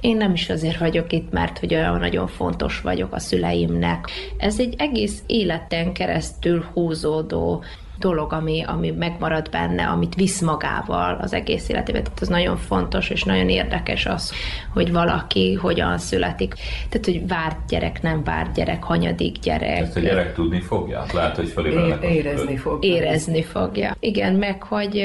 én 0.00 0.16
nem 0.16 0.32
is 0.32 0.50
azért 0.50 0.78
vagyok 0.78 1.12
itt, 1.12 1.30
mert 1.30 1.58
hogy 1.58 1.74
olyan 1.74 1.98
nagyon 1.98 2.26
fontos 2.26 2.80
vagyok 2.80 3.14
a 3.14 3.18
szüleimnek. 3.18 4.10
Ez 4.38 4.60
egy 4.60 4.74
egész 4.78 5.22
életen 5.26 5.92
keresztül 5.92 6.64
húzódó 6.72 7.62
dolog, 8.02 8.32
ami, 8.32 8.64
ami 8.66 8.90
megmarad 8.90 9.50
benne, 9.50 9.86
amit 9.86 10.14
visz 10.14 10.40
magával 10.40 11.18
az 11.20 11.32
egész 11.32 11.68
életében. 11.68 12.02
Tehát 12.02 12.20
ez 12.20 12.28
nagyon 12.28 12.56
fontos 12.56 13.10
és 13.10 13.24
nagyon 13.24 13.48
érdekes 13.48 14.06
az, 14.06 14.32
hogy 14.72 14.92
valaki 14.92 15.54
hogyan 15.54 15.98
születik. 15.98 16.54
Tehát, 16.88 17.04
hogy 17.04 17.26
várt 17.26 17.58
gyerek, 17.68 18.02
nem 18.02 18.24
várt 18.24 18.54
gyerek, 18.54 18.82
hanyadik 18.82 19.38
gyerek. 19.38 19.78
Ezt 19.78 19.96
a 19.96 20.00
gyerek 20.00 20.34
tudni 20.34 20.60
fogja? 20.60 21.04
Lehet, 21.12 21.36
hogy 21.36 21.48
felébrednek. 21.48 22.02
Érezni 22.02 22.56
fogja. 22.56 22.94
Érezni 22.94 23.42
fogja. 23.42 23.96
Igen, 24.00 24.34
meg 24.34 24.62
hogy 24.62 24.96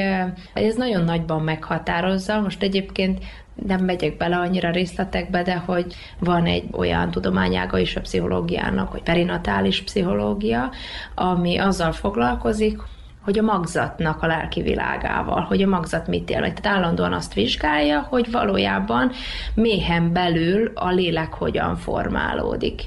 ez 0.53 0.75
nagyon 0.75 1.03
nagyban 1.03 1.41
meghatározza. 1.41 2.41
Most 2.41 2.63
egyébként 2.63 3.19
nem 3.65 3.83
megyek 3.83 4.17
bele 4.17 4.37
annyira 4.37 4.71
részletekbe, 4.71 5.43
de 5.43 5.55
hogy 5.55 5.95
van 6.19 6.45
egy 6.45 6.63
olyan 6.71 7.11
tudományága 7.11 7.77
is 7.77 7.95
a 7.95 8.01
pszichológiának, 8.01 8.91
hogy 8.91 9.03
perinatális 9.03 9.83
pszichológia, 9.83 10.71
ami 11.15 11.57
azzal 11.57 11.91
foglalkozik, 11.91 12.81
hogy 13.23 13.39
a 13.39 13.41
magzatnak 13.41 14.21
a 14.21 14.27
lelki 14.27 14.61
világával, 14.61 15.41
hogy 15.41 15.61
a 15.61 15.67
magzat 15.67 16.07
mit 16.07 16.29
él. 16.29 16.39
Tehát 16.39 16.65
állandóan 16.65 17.13
azt 17.13 17.33
vizsgálja, 17.33 18.05
hogy 18.09 18.31
valójában 18.31 19.11
méhen 19.53 20.13
belül 20.13 20.71
a 20.75 20.89
lélek 20.89 21.33
hogyan 21.33 21.75
formálódik. 21.75 22.81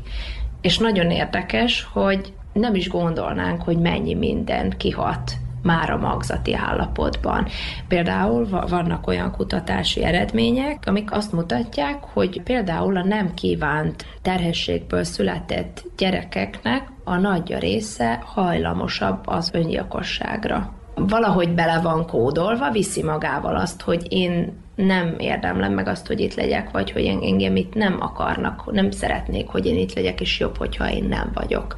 És 0.60 0.78
nagyon 0.78 1.10
érdekes, 1.10 1.88
hogy 1.92 2.32
nem 2.52 2.74
is 2.74 2.88
gondolnánk, 2.88 3.62
hogy 3.62 3.78
mennyi 3.78 4.14
minden 4.14 4.74
kihat 4.76 5.32
már 5.62 5.90
a 5.90 5.96
magzati 5.96 6.54
állapotban. 6.54 7.46
Például 7.88 8.48
vannak 8.68 9.06
olyan 9.06 9.32
kutatási 9.32 10.04
eredmények, 10.04 10.82
amik 10.86 11.12
azt 11.12 11.32
mutatják, 11.32 12.04
hogy 12.12 12.42
például 12.42 12.96
a 12.96 13.04
nem 13.04 13.34
kívánt 13.34 14.04
terhességből 14.22 15.04
született 15.04 15.84
gyerekeknek 15.96 16.88
a 17.04 17.16
nagy 17.16 17.56
része 17.58 18.22
hajlamosabb 18.24 19.26
az 19.26 19.50
öngyilkosságra. 19.52 20.72
Valahogy 20.94 21.54
bele 21.54 21.80
van 21.80 22.06
kódolva, 22.06 22.70
viszi 22.70 23.02
magával 23.02 23.56
azt, 23.56 23.80
hogy 23.82 24.06
én 24.08 24.52
nem 24.86 25.14
érdemlem 25.18 25.72
meg 25.72 25.88
azt, 25.88 26.06
hogy 26.06 26.20
itt 26.20 26.34
legyek, 26.34 26.70
vagy 26.70 26.90
hogy 26.90 27.04
engem 27.04 27.56
itt 27.56 27.74
nem 27.74 27.96
akarnak, 28.00 28.72
nem 28.72 28.90
szeretnék, 28.90 29.48
hogy 29.48 29.66
én 29.66 29.78
itt 29.78 29.94
legyek, 29.94 30.20
és 30.20 30.38
jobb, 30.38 30.56
hogyha 30.56 30.92
én 30.92 31.04
nem 31.04 31.30
vagyok. 31.34 31.74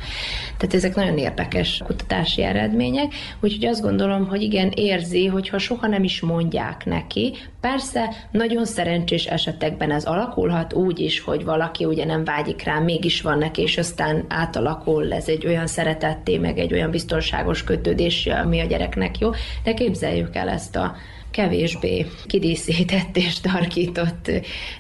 Tehát 0.57 0.75
ezek 0.75 0.95
nagyon 0.95 1.19
érdekes 1.19 1.83
kutatási 1.87 2.43
eredmények, 2.43 3.15
úgyhogy 3.41 3.65
azt 3.65 3.83
gondolom, 3.83 4.27
hogy 4.27 4.43
igen, 4.43 4.71
érzi, 4.75 5.27
hogyha 5.27 5.59
soha 5.59 5.87
nem 5.87 6.05
is 6.05 6.21
mondják 6.21 6.85
neki, 6.85 7.35
persze 7.61 8.15
nagyon 8.31 8.65
szerencsés 8.65 9.27
esetekben 9.27 9.91
ez 9.91 10.05
alakulhat 10.05 10.73
úgy 10.73 10.99
is, 10.99 11.21
hogy 11.21 11.45
valaki 11.45 11.85
ugye 11.85 12.05
nem 12.05 12.25
vágyik 12.25 12.63
rá, 12.63 12.79
mégis 12.79 13.21
van 13.21 13.39
neki, 13.39 13.63
és 13.63 13.79
aztán 13.79 14.25
átalakul 14.29 15.13
ez 15.13 15.29
egy 15.29 15.47
olyan 15.47 15.67
szeretetté, 15.67 16.39
meg 16.39 16.59
egy 16.59 16.73
olyan 16.73 16.91
biztonságos 16.91 17.65
kötődés, 17.65 18.27
ami 18.27 18.61
a 18.61 18.67
gyereknek 18.67 19.19
jó, 19.19 19.31
de 19.65 19.75
képzeljük 19.75 20.37
el 20.37 20.49
ezt 20.49 20.77
a 20.77 20.95
kevésbé 21.33 22.07
kidíszített 22.27 23.17
és 23.17 23.41
tarkított 23.41 24.31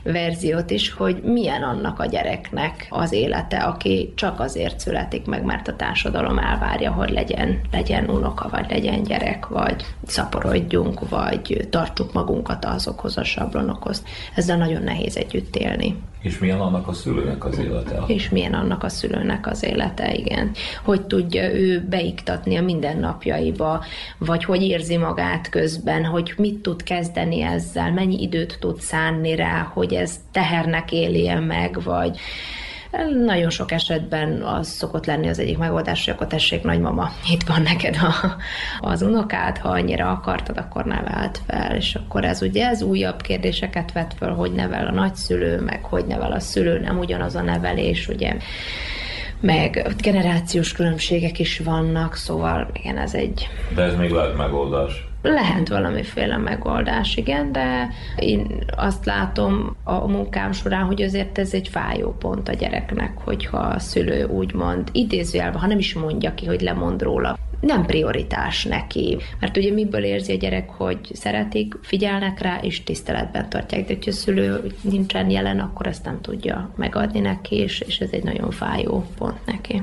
verziót 0.03 0.70
is, 0.70 0.92
hogy 0.92 1.22
milyen 1.22 1.62
annak 1.62 1.98
a 1.98 2.07
gyereknek 2.07 2.86
az 2.90 3.12
élete, 3.12 3.57
aki 3.57 4.12
csak 4.14 4.40
azért 4.40 4.80
születik 4.80 5.26
meg, 5.26 5.44
mert 5.44 5.68
a 5.68 5.76
társadalom 5.76 6.38
elvárja, 6.38 6.92
hogy 6.92 7.11
legyen, 7.11 7.61
legyen 7.70 8.09
unoka, 8.09 8.48
vagy 8.48 8.66
legyen 8.68 9.03
gyerek, 9.03 9.46
vagy 9.46 9.84
szaporodjunk, 10.07 11.09
vagy 11.09 11.66
tartsuk 11.70 12.12
magunkat 12.12 12.64
azokhoz 12.64 13.16
a 13.16 13.24
sablonokhoz. 13.24 14.05
Ezzel 14.34 14.57
nagyon 14.57 14.82
nehéz 14.82 15.16
együtt 15.16 15.57
élni. 15.57 15.96
És 16.22 16.38
milyen 16.38 16.61
annak 16.61 16.88
a 16.88 16.92
szülőnek 16.92 17.44
az 17.44 17.59
élete? 17.59 18.03
És 18.07 18.28
milyen 18.28 18.55
annak 18.55 18.84
a 18.84 18.88
szülőnek 18.88 19.46
az 19.46 19.64
élete, 19.64 20.14
igen. 20.14 20.50
Hogy 20.84 21.03
tudja 21.03 21.55
ő 21.55 21.86
beiktatni 21.90 22.57
a 22.57 22.62
mindennapjaiba, 22.62 23.84
vagy 24.18 24.44
hogy 24.44 24.62
érzi 24.62 24.96
magát 24.96 25.48
közben, 25.48 26.05
hogy 26.05 26.34
mit 26.43 26.62
tud 26.62 26.82
kezdeni 26.82 27.43
ezzel, 27.43 27.93
mennyi 27.93 28.22
időt 28.22 28.57
tud 28.61 28.80
szánni 28.80 29.34
rá, 29.34 29.70
hogy 29.72 29.95
ez 29.95 30.20
tehernek 30.32 30.93
élje 30.93 31.40
meg, 31.40 31.82
vagy 31.82 32.18
nagyon 33.24 33.51
sok 33.51 33.72
esetben 33.72 34.43
az 34.43 34.68
szokott 34.68 35.07
lenni 35.07 35.28
az 35.28 35.38
egyik 35.38 35.59
megoldás, 35.59 36.05
hogy 36.05 36.14
akkor 36.14 36.26
tessék, 36.26 36.62
nagymama, 36.62 37.11
itt 37.32 37.43
van 37.43 37.62
neked 37.62 37.97
a, 37.97 38.36
az 38.80 39.03
unokád, 39.03 39.59
ha 39.59 39.68
annyira 39.68 40.11
akartad, 40.11 40.59
akkor 40.59 40.84
nevelt 40.84 41.40
fel, 41.47 41.76
és 41.76 41.95
akkor 41.95 42.24
ez 42.24 42.43
ugye 42.43 42.66
ez 42.66 42.82
újabb 42.82 43.20
kérdéseket 43.20 43.93
vet 43.93 44.14
fel, 44.18 44.32
hogy 44.32 44.53
nevel 44.53 44.86
a 44.86 44.93
nagyszülő, 44.93 45.61
meg 45.61 45.84
hogy 45.84 46.05
nevel 46.07 46.32
a 46.32 46.40
szülő, 46.40 46.78
nem 46.78 46.99
ugyanaz 46.99 47.34
a 47.34 47.43
nevelés, 47.43 48.09
ugye. 48.09 48.36
Meg 49.40 49.95
generációs 49.99 50.72
különbségek 50.72 51.38
is 51.38 51.59
vannak, 51.59 52.14
szóval 52.14 52.70
igen, 52.72 52.99
ez 52.99 53.14
egy... 53.14 53.49
De 53.74 53.82
ez 53.82 53.95
még 53.95 54.11
lehet 54.11 54.36
megoldás. 54.36 55.11
Lehet 55.23 55.68
valamiféle 55.68 56.37
megoldás, 56.37 57.16
igen, 57.16 57.53
de 57.53 57.89
én 58.16 58.64
azt 58.77 59.05
látom 59.05 59.77
a 59.85 60.07
munkám 60.07 60.53
során, 60.53 60.85
hogy 60.85 61.03
azért 61.03 61.39
ez 61.39 61.55
egy 61.55 61.68
fájó 61.68 62.16
pont 62.18 62.49
a 62.49 62.53
gyereknek, 62.53 63.18
hogyha 63.18 63.59
a 63.59 63.79
szülő 63.79 64.25
úgymond 64.25 64.89
idézőjelben, 64.93 65.61
ha 65.61 65.66
nem 65.66 65.79
is 65.79 65.95
mondja 65.95 66.35
ki, 66.35 66.47
hogy 66.47 66.61
lemond 66.61 67.03
róla, 67.03 67.39
nem 67.62 67.87
prioritás 67.87 68.64
neki. 68.64 69.18
Mert 69.41 69.57
ugye 69.57 69.73
miből 69.73 70.05
érzi 70.05 70.33
a 70.33 70.37
gyerek, 70.37 70.70
hogy 70.70 70.99
szeretik, 71.12 71.75
figyelnek 71.83 72.41
rá, 72.41 72.59
és 72.61 72.85
tiszteletben 72.85 73.49
tartják. 73.49 73.87
De 73.87 73.95
hogyha 73.95 74.11
a 74.11 74.14
szülő 74.14 74.73
nincsen 74.81 75.31
jelen, 75.31 75.59
akkor 75.59 75.87
ezt 75.87 76.05
nem 76.05 76.20
tudja 76.20 76.70
megadni 76.77 77.20
neki, 77.20 77.57
és, 77.57 77.81
és 77.81 78.01
ez 78.01 78.11
egy 78.12 78.25
nagyon 78.25 78.51
fájó 78.51 79.05
pont 79.18 79.47
neki. 79.47 79.83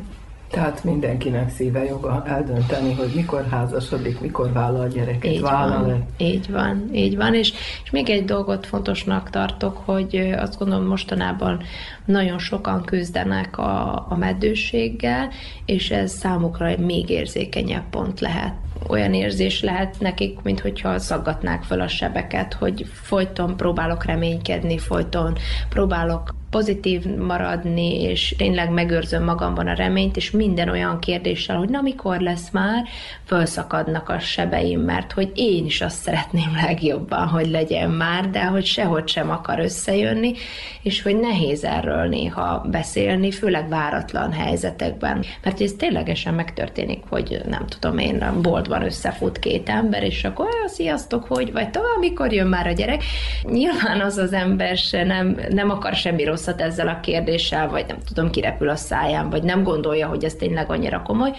Tehát 0.49 0.83
mindenkinek 0.83 1.49
szíve 1.49 1.83
joga 1.83 2.23
eldönteni, 2.25 2.93
hogy 2.93 3.11
mikor 3.15 3.47
házasodik, 3.51 4.19
mikor 4.19 4.51
vállal 4.51 4.81
a 4.81 4.87
gyereket, 4.87 5.31
így 5.31 5.41
vállal 5.41 5.83
van, 5.83 6.05
Így 6.17 6.51
van, 6.51 6.89
így 6.93 7.15
van. 7.15 7.33
És, 7.33 7.53
és 7.83 7.89
még 7.91 8.09
egy 8.09 8.25
dolgot 8.25 8.65
fontosnak 8.65 9.29
tartok, 9.29 9.77
hogy 9.85 10.15
azt 10.37 10.57
gondolom 10.57 10.85
mostanában 10.85 11.61
nagyon 12.05 12.39
sokan 12.39 12.83
küzdenek 12.83 13.57
a, 13.57 13.93
a 14.09 14.15
meddőséggel, 14.17 15.29
és 15.65 15.91
ez 15.91 16.11
számukra 16.11 16.67
egy 16.67 16.79
még 16.79 17.09
érzékenyebb 17.09 17.89
pont 17.89 18.19
lehet. 18.19 18.53
Olyan 18.87 19.13
érzés 19.13 19.61
lehet 19.61 19.95
nekik, 19.99 20.39
mint 20.41 20.59
hogyha 20.59 20.99
szaggatnák 20.99 21.63
fel 21.63 21.79
a 21.79 21.87
sebeket, 21.87 22.53
hogy 22.53 22.85
folyton 22.91 23.57
próbálok 23.57 24.05
reménykedni, 24.05 24.77
folyton 24.77 25.37
próbálok 25.69 26.37
pozitív 26.49 27.05
maradni, 27.15 28.01
és 28.01 28.35
tényleg 28.37 28.69
megőrzöm 28.69 29.23
magamban 29.23 29.67
a 29.67 29.73
reményt, 29.73 30.17
és 30.17 30.31
minden 30.31 30.69
olyan 30.69 30.99
kérdéssel, 30.99 31.57
hogy 31.57 31.69
na 31.69 31.81
mikor 31.81 32.19
lesz 32.19 32.49
már, 32.51 32.87
felszakadnak 33.23 34.09
a 34.09 34.19
sebeim, 34.19 34.79
mert 34.79 35.11
hogy 35.11 35.31
én 35.35 35.65
is 35.65 35.81
azt 35.81 36.01
szeretném 36.01 36.55
legjobban, 36.65 37.27
hogy 37.27 37.47
legyen 37.47 37.89
már, 37.89 38.29
de 38.29 38.43
hogy 38.43 38.65
sehogy 38.65 39.07
sem 39.07 39.29
akar 39.29 39.59
összejönni, 39.59 40.33
és 40.81 41.01
hogy 41.01 41.19
nehéz 41.19 41.63
erről 41.63 42.07
néha 42.07 42.65
beszélni, 42.71 43.31
főleg 43.31 43.69
váratlan 43.69 44.31
helyzetekben. 44.31 45.23
Mert 45.43 45.61
ez 45.61 45.71
ténylegesen 45.71 46.33
megtörténik, 46.33 47.03
hogy 47.09 47.41
nem 47.47 47.65
tudom 47.67 47.97
én, 47.97 48.21
a 48.21 48.41
boltban 48.41 48.83
összefut 48.83 49.39
két 49.39 49.69
ember, 49.69 50.03
és 50.03 50.23
akkor 50.23 50.47
sziasztok, 50.65 51.25
hogy 51.27 51.51
vagy 51.51 51.69
tovább, 51.69 51.99
mikor 51.99 52.33
jön 52.33 52.47
már 52.47 52.67
a 52.67 52.71
gyerek. 52.71 53.03
Nyilván 53.43 54.01
az 54.01 54.17
az 54.17 54.33
ember 54.33 54.77
se 54.77 55.03
nem, 55.03 55.39
nem 55.49 55.69
akar 55.69 55.93
semmi 55.93 56.23
rossz 56.23 56.38
rosszat 56.39 56.61
ezzel 56.61 56.87
a 56.87 56.99
kérdéssel, 56.99 57.69
vagy 57.69 57.85
nem 57.87 57.97
tudom, 58.07 58.29
kirepül 58.29 58.69
a 58.69 58.75
száján, 58.75 59.29
vagy 59.29 59.43
nem 59.43 59.63
gondolja, 59.63 60.07
hogy 60.07 60.23
ez 60.23 60.33
tényleg 60.33 60.69
annyira 60.69 61.01
komoly. 61.01 61.31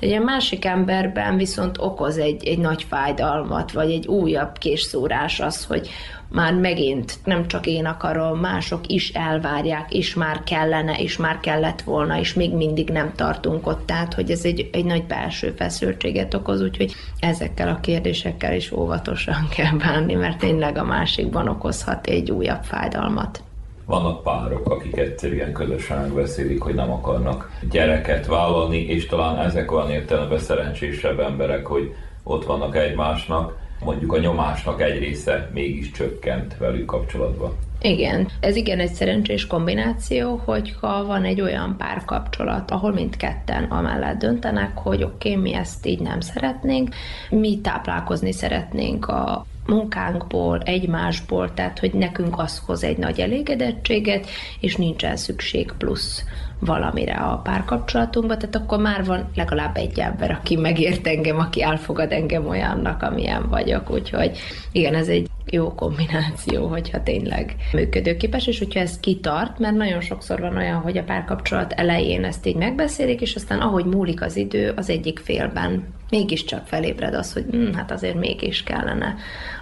De 0.00 0.06
egy 0.06 0.22
másik 0.22 0.64
emberben 0.64 1.36
viszont 1.36 1.76
okoz 1.78 2.18
egy, 2.18 2.46
egy 2.46 2.58
nagy 2.58 2.82
fájdalmat, 2.82 3.72
vagy 3.72 3.90
egy 3.90 4.06
újabb 4.06 4.58
késszúrás 4.58 5.40
az, 5.40 5.64
hogy 5.64 5.88
már 6.30 6.54
megint 6.54 7.18
nem 7.24 7.46
csak 7.46 7.66
én 7.66 7.84
akarom, 7.84 8.38
mások 8.38 8.86
is 8.86 9.08
elvárják, 9.12 9.92
és 9.94 10.14
már 10.14 10.42
kellene, 10.44 10.98
és 10.98 11.16
már 11.16 11.40
kellett 11.40 11.82
volna, 11.82 12.18
és 12.18 12.34
még 12.34 12.54
mindig 12.54 12.88
nem 12.88 13.12
tartunk 13.14 13.66
ott, 13.66 13.86
tehát 13.86 14.14
hogy 14.14 14.30
ez 14.30 14.44
egy, 14.44 14.68
egy 14.72 14.84
nagy 14.84 15.04
belső 15.04 15.54
feszültséget 15.56 16.34
okoz, 16.34 16.62
úgyhogy 16.62 16.94
ezekkel 17.20 17.68
a 17.68 17.80
kérdésekkel 17.80 18.54
is 18.54 18.72
óvatosan 18.72 19.48
kell 19.56 19.76
bánni, 19.76 20.14
mert 20.14 20.38
tényleg 20.38 20.76
a 20.76 20.84
másikban 20.84 21.48
okozhat 21.48 22.06
egy 22.06 22.30
újabb 22.30 22.62
fájdalmat. 22.62 23.42
Vannak 23.88 24.22
párok, 24.22 24.70
akik 24.70 24.96
egyszerűen 24.96 25.52
közösen 25.52 26.00
megbeszélik, 26.00 26.62
hogy 26.62 26.74
nem 26.74 26.90
akarnak 26.90 27.50
gyereket 27.70 28.26
vállalni, 28.26 28.78
és 28.78 29.06
talán 29.06 29.38
ezek 29.38 29.72
olyan 29.72 29.90
értelemben 29.90 30.38
szerencsésebb 30.38 31.20
emberek, 31.20 31.66
hogy 31.66 31.94
ott 32.22 32.44
vannak 32.44 32.76
egymásnak, 32.76 33.56
mondjuk 33.84 34.12
a 34.12 34.18
nyomásnak 34.18 34.82
egy 34.82 34.98
része 34.98 35.50
mégis 35.52 35.90
csökkent 35.90 36.56
velük 36.56 36.84
kapcsolatban. 36.84 37.52
Igen, 37.80 38.28
ez 38.40 38.56
igen 38.56 38.78
egy 38.78 38.92
szerencsés 38.92 39.46
kombináció, 39.46 40.40
hogyha 40.44 41.04
van 41.04 41.24
egy 41.24 41.40
olyan 41.40 41.74
párkapcsolat, 41.78 42.70
ahol 42.70 42.92
mindketten 42.92 43.64
amellett 43.64 44.18
döntenek, 44.18 44.78
hogy 44.78 45.02
oké, 45.02 45.30
okay, 45.30 45.42
mi 45.42 45.54
ezt 45.54 45.86
így 45.86 46.00
nem 46.00 46.20
szeretnénk, 46.20 46.94
mi 47.30 47.60
táplálkozni 47.60 48.32
szeretnénk 48.32 49.08
a 49.08 49.46
munkánkból, 49.68 50.60
egymásból, 50.64 51.54
tehát 51.54 51.78
hogy 51.78 51.92
nekünk 51.92 52.38
az 52.38 52.62
hoz 52.66 52.84
egy 52.84 52.98
nagy 52.98 53.20
elégedettséget, 53.20 54.26
és 54.60 54.76
nincsen 54.76 55.16
szükség 55.16 55.72
plusz 55.78 56.24
valamire 56.58 57.14
a 57.14 57.36
párkapcsolatunkba, 57.36 58.36
tehát 58.36 58.54
akkor 58.54 58.78
már 58.78 59.04
van 59.04 59.30
legalább 59.34 59.76
egy 59.76 59.98
ember, 59.98 60.30
aki 60.30 60.56
megért 60.56 61.06
engem, 61.06 61.38
aki 61.38 61.62
elfogad 61.62 62.12
engem 62.12 62.48
olyannak, 62.48 63.02
amilyen 63.02 63.48
vagyok, 63.48 63.90
úgyhogy 63.90 64.38
igen, 64.72 64.94
ez 64.94 65.08
egy 65.08 65.28
jó 65.46 65.74
kombináció, 65.74 66.66
hogyha 66.66 67.02
tényleg 67.02 67.56
működőképes, 67.72 68.46
és 68.46 68.58
hogyha 68.58 68.80
ez 68.80 69.00
kitart, 69.00 69.58
mert 69.58 69.76
nagyon 69.76 70.00
sokszor 70.00 70.40
van 70.40 70.56
olyan, 70.56 70.80
hogy 70.80 70.98
a 70.98 71.04
párkapcsolat 71.04 71.72
elején 71.72 72.24
ezt 72.24 72.46
így 72.46 72.56
megbeszélik, 72.56 73.20
és 73.20 73.34
aztán 73.34 73.60
ahogy 73.60 73.84
múlik 73.84 74.22
az 74.22 74.36
idő, 74.36 74.72
az 74.76 74.90
egyik 74.90 75.18
félben 75.18 75.96
mégiscsak 76.10 76.66
felébred 76.66 77.14
az, 77.14 77.32
hogy 77.32 77.44
hm, 77.50 77.72
hát 77.72 77.90
azért 77.90 78.18
mégis 78.18 78.62
kellene 78.62 79.16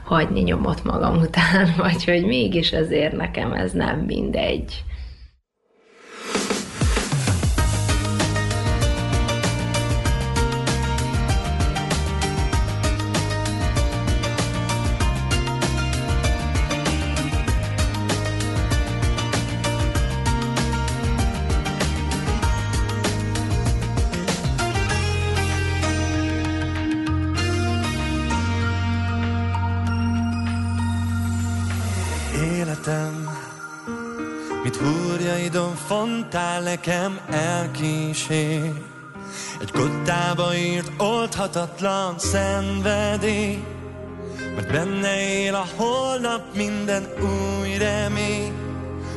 hagyni 0.05 0.41
nyomot 0.41 0.85
magam 0.85 1.17
után, 1.17 1.75
vagy 1.77 2.05
hogy 2.05 2.25
mégis 2.25 2.73
azért 2.73 3.17
nekem 3.17 3.53
ez 3.53 3.73
nem 3.73 3.99
mindegy. 3.99 4.85
Elkísér. 38.29 38.73
Egy 39.61 39.71
kottába 39.71 40.55
írt 40.55 40.91
oldhatatlan 40.99 42.19
szenvedély, 42.19 43.65
mert 44.55 44.73
benne 44.73 45.43
él 45.43 45.55
a 45.55 45.67
holnap 45.77 46.55
minden 46.55 47.09
új 47.21 47.77
remény, 47.77 48.53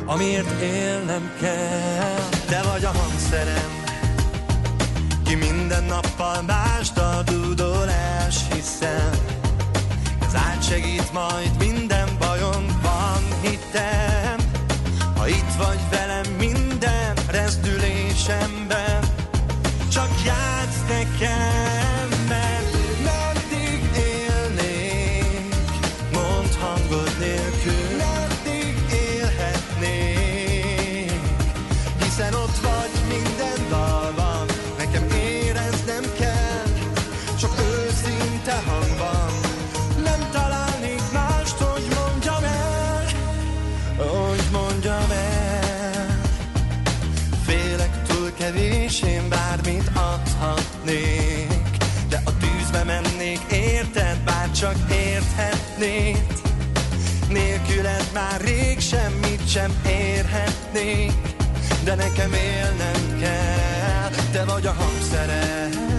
amiért 0.05 0.61
élnem 0.61 1.31
kell. 1.41 2.29
Te 2.47 2.61
vagy 2.71 2.83
a 2.83 2.91
hangszerem, 2.97 3.83
ki 5.25 5.35
minden 5.35 5.83
nappal 5.83 6.41
mást 6.41 6.97
a 6.97 7.23
dudolás, 7.25 8.37
hiszen 8.53 9.11
ez 10.25 10.35
átsegít 10.35 11.13
majd 11.13 11.51
minden 11.59 11.68
sem 59.49 59.81
érhetnék 59.85 61.11
De 61.83 61.95
nekem 61.95 62.33
élnem 62.33 63.19
kell, 63.19 64.09
te 64.31 64.43
vagy 64.45 64.65
a 64.65 64.71
hangszerem 64.71 65.89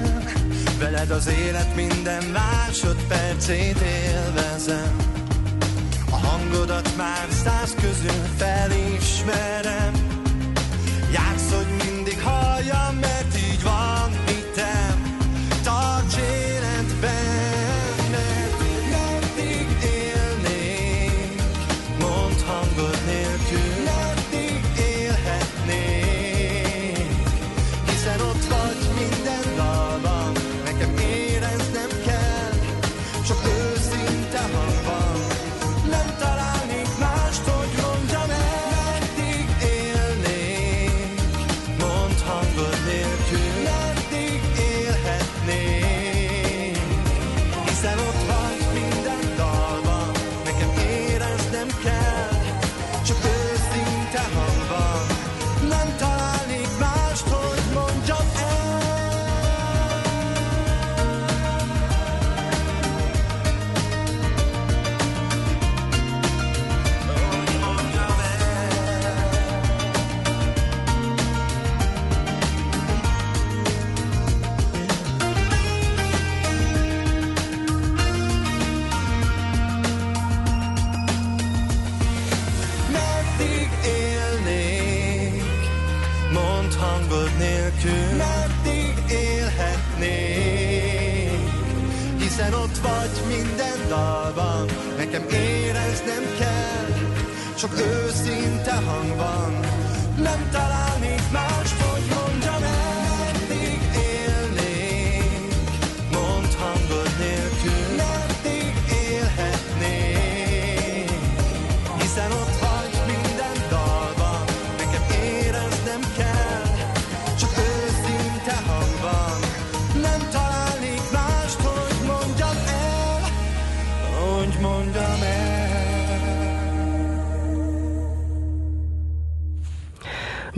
Veled 0.78 1.10
az 1.10 1.26
élet 1.26 1.74
minden 1.74 2.24
másodpercét 2.24 3.78
élvezem. 3.80 4.96
A 6.10 6.16
hangodat 6.16 6.96
már 6.96 7.26
száz 7.44 7.74
közül 7.74 8.24
felismerem. 8.36 9.92
Játsz, 11.12 11.52
hogy 11.52 11.90
mindig 11.92 12.20
halljam, 12.22 12.94
mert 13.00 13.19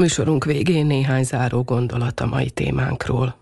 Műsorunk 0.03 0.45
végén 0.45 0.87
néhány 0.87 1.25
záró 1.25 1.63
gondolat 1.63 2.21
a 2.21 2.27
mai 2.27 2.51
témánkról. 2.51 3.35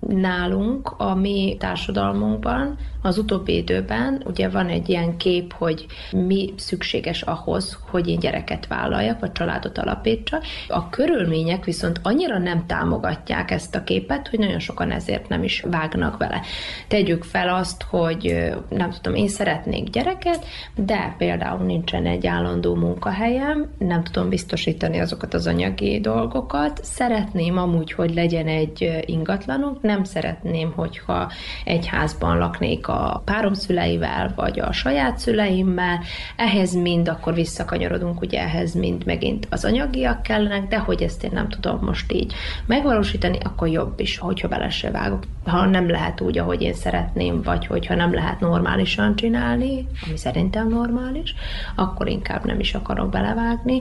nálunk, 0.00 0.88
a 0.88 1.14
mi 1.14 1.56
társadalmunkban 1.58 2.78
az 3.02 3.18
utóbbi 3.18 3.56
időben 3.56 4.22
ugye 4.26 4.48
van 4.48 4.68
egy 4.68 4.88
ilyen 4.88 5.16
kép, 5.16 5.52
hogy 5.52 5.86
mi 6.10 6.54
szükséges 6.56 7.22
ahhoz, 7.22 7.78
hogy 7.90 8.08
én 8.08 8.18
gyereket 8.18 8.66
vállaljak, 8.66 9.20
vagy 9.20 9.32
családot 9.32 9.78
alapítsak. 9.78 10.44
A 10.68 10.88
körülmények 10.88 11.64
viszont 11.64 12.00
annyira 12.02 12.38
nem 12.38 12.66
támogatják 12.66 13.50
ezt 13.50 13.74
a 13.74 13.84
képet, 13.84 14.28
hogy 14.28 14.38
nagyon 14.38 14.58
sokan 14.58 14.90
ezért 14.90 15.28
nem 15.28 15.42
is 15.42 15.60
vágnak 15.60 16.16
vele. 16.16 16.40
Tegyük 16.88 17.24
fel 17.24 17.48
azt, 17.54 17.82
hogy 17.82 18.52
nem 18.68 18.90
tudom, 18.90 19.14
én 19.14 19.28
szeretnék 19.28 19.90
gyereket, 19.90 20.44
de 20.74 21.14
például 21.18 21.64
nincsen 21.64 22.06
egy 22.06 22.26
állandó 22.26 22.74
munkahelyem, 22.74 23.70
nem 23.78 24.02
tudom 24.02 24.28
biztosítani 24.28 24.98
azokat 24.98 25.34
az 25.34 25.46
anyagi 25.46 26.00
dolgokat, 26.00 26.80
szeretném 26.84 27.58
amúgy, 27.58 27.92
hogy 27.92 28.14
legyen 28.14 28.46
egy 28.46 29.02
ingatlanunk, 29.06 29.82
nem 29.82 30.04
szeretném, 30.04 30.72
hogyha 30.72 31.30
egy 31.64 31.86
házban 31.86 32.38
laknék 32.38 32.88
a 32.92 33.22
párom 33.24 33.52
szüleivel, 33.52 34.32
vagy 34.36 34.60
a 34.60 34.72
saját 34.72 35.18
szüleimmel, 35.18 36.00
ehhez 36.36 36.74
mind 36.74 37.08
akkor 37.08 37.34
visszakanyarodunk, 37.34 38.20
ugye 38.20 38.40
ehhez 38.40 38.74
mind 38.74 39.06
megint 39.06 39.46
az 39.50 39.64
anyagiak 39.64 40.22
kellenek, 40.22 40.68
de 40.68 40.78
hogy 40.78 41.02
ezt 41.02 41.24
én 41.24 41.30
nem 41.32 41.48
tudom 41.48 41.78
most 41.82 42.12
így 42.12 42.34
megvalósítani, 42.66 43.38
akkor 43.42 43.68
jobb 43.68 44.00
is, 44.00 44.18
hogyha 44.18 44.48
bele 44.48 44.70
se 44.70 44.90
vágok. 44.90 45.22
Ha 45.44 45.66
nem 45.66 45.90
lehet 45.90 46.20
úgy, 46.20 46.38
ahogy 46.38 46.62
én 46.62 46.74
szeretném, 46.74 47.42
vagy 47.42 47.66
hogyha 47.66 47.94
nem 47.94 48.14
lehet 48.14 48.40
normálisan 48.40 49.16
csinálni, 49.16 49.86
ami 50.06 50.16
szerintem 50.16 50.68
normális, 50.68 51.34
akkor 51.74 52.08
inkább 52.08 52.44
nem 52.44 52.60
is 52.60 52.74
akarok 52.74 53.10
belevágni. 53.10 53.80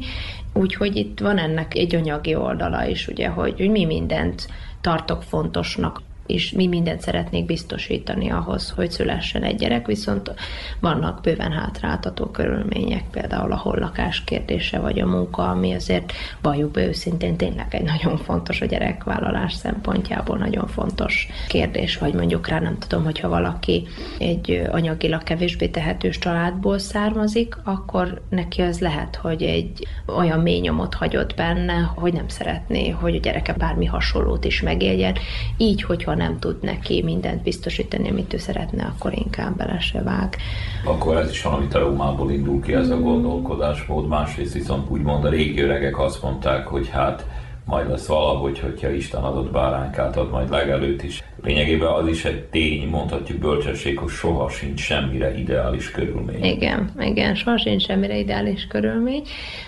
Úgyhogy 0.53 0.95
itt 0.95 1.19
van 1.19 1.37
ennek 1.37 1.75
egy 1.75 1.95
anyagi 1.95 2.35
oldala 2.35 2.85
is, 2.85 3.07
ugye, 3.07 3.27
hogy, 3.27 3.53
hogy 3.57 3.69
mi 3.69 3.85
mindent 3.85 4.47
tartok 4.81 5.23
fontosnak 5.23 6.01
és 6.31 6.51
mi 6.51 6.67
mindent 6.67 7.01
szeretnék 7.01 7.45
biztosítani 7.45 8.29
ahhoz, 8.29 8.69
hogy 8.69 8.91
szülessen 8.91 9.43
egy 9.43 9.55
gyerek, 9.55 9.85
viszont 9.85 10.33
vannak 10.79 11.21
bőven 11.21 11.51
hátráltató 11.51 12.25
körülmények, 12.25 13.03
például 13.11 13.51
a 13.51 13.57
hollakás 13.57 14.23
kérdése, 14.23 14.79
vagy 14.79 14.99
a 14.99 15.05
munka, 15.05 15.49
ami 15.49 15.73
azért 15.73 16.11
valljuk 16.41 16.71
be 16.71 16.87
őszintén 16.87 17.37
tényleg 17.37 17.67
egy 17.69 17.83
nagyon 17.83 18.17
fontos 18.17 18.61
a 18.61 18.65
gyerekvállalás 18.65 19.53
szempontjából 19.53 20.37
nagyon 20.37 20.67
fontos 20.67 21.27
kérdés, 21.47 21.97
vagy 21.97 22.13
mondjuk 22.13 22.47
rá 22.47 22.59
nem 22.59 22.77
tudom, 22.77 23.03
hogyha 23.03 23.29
valaki 23.29 23.87
egy 24.17 24.61
anyagilag 24.71 25.23
kevésbé 25.23 25.67
tehetős 25.67 26.17
családból 26.17 26.79
származik, 26.79 27.57
akkor 27.63 28.21
neki 28.29 28.61
az 28.61 28.79
lehet, 28.79 29.15
hogy 29.15 29.43
egy 29.43 29.87
olyan 30.05 30.39
mély 30.39 30.59
nyomot 30.59 30.93
hagyott 30.93 31.35
benne, 31.35 31.91
hogy 31.95 32.13
nem 32.13 32.27
szeretné, 32.27 32.89
hogy 32.89 33.15
a 33.15 33.19
gyereke 33.19 33.53
bármi 33.53 33.85
hasonlót 33.85 34.45
is 34.45 34.61
megéljen. 34.61 35.15
Így, 35.57 35.83
hogyha 35.83 36.15
nem 36.21 36.39
tud 36.39 36.57
neki 36.61 37.03
mindent 37.03 37.43
biztosítani, 37.43 38.09
amit 38.09 38.33
ő 38.33 38.37
szeretne, 38.37 38.83
akkor 38.83 39.13
inkább 39.13 39.57
bele 39.57 39.79
se 39.79 40.01
vág. 40.01 40.37
Akkor 40.85 41.17
ez 41.17 41.29
is 41.29 41.41
valami 41.41 41.67
traumából 41.67 42.31
indul 42.31 42.61
ki 42.61 42.73
ez 42.73 42.89
a 42.89 42.99
gondolkodásmód, 42.99 44.07
másrészt 44.07 44.53
viszont 44.53 44.89
úgymond 44.89 45.25
a 45.25 45.29
régi 45.29 45.61
öregek 45.61 45.99
azt 45.99 46.21
mondták, 46.21 46.67
hogy 46.67 46.89
hát 46.89 47.25
majd 47.65 47.89
lesz 47.89 48.05
valahogy, 48.05 48.59
hogyha 48.59 48.89
Isten 48.89 49.23
adott 49.23 49.51
báránkát 49.51 50.17
ad 50.17 50.29
majd 50.31 50.49
legelőtt 50.49 51.03
is. 51.03 51.23
Lényegében 51.43 51.87
az 51.87 52.07
is 52.07 52.25
egy 52.25 52.43
tény, 52.43 52.87
mondhatjuk 52.87 53.39
bölcsesség, 53.39 53.97
hogy 53.97 54.09
soha 54.09 54.49
sincs 54.49 54.79
semmire 54.79 55.37
ideális 55.37 55.91
körülmény. 55.91 56.43
Igen, 56.43 56.91
igen, 56.99 57.35
soha 57.35 57.57
sincs 57.57 57.83
semmire 57.83 58.17
ideális 58.17 58.67
körülmény, 58.67 59.23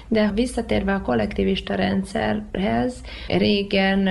de 0.08 0.32
visszatérve 0.36 0.94
a 0.94 1.02
kollektivista 1.02 1.76
rendszerhez, 1.76 3.04
régen 3.28 4.10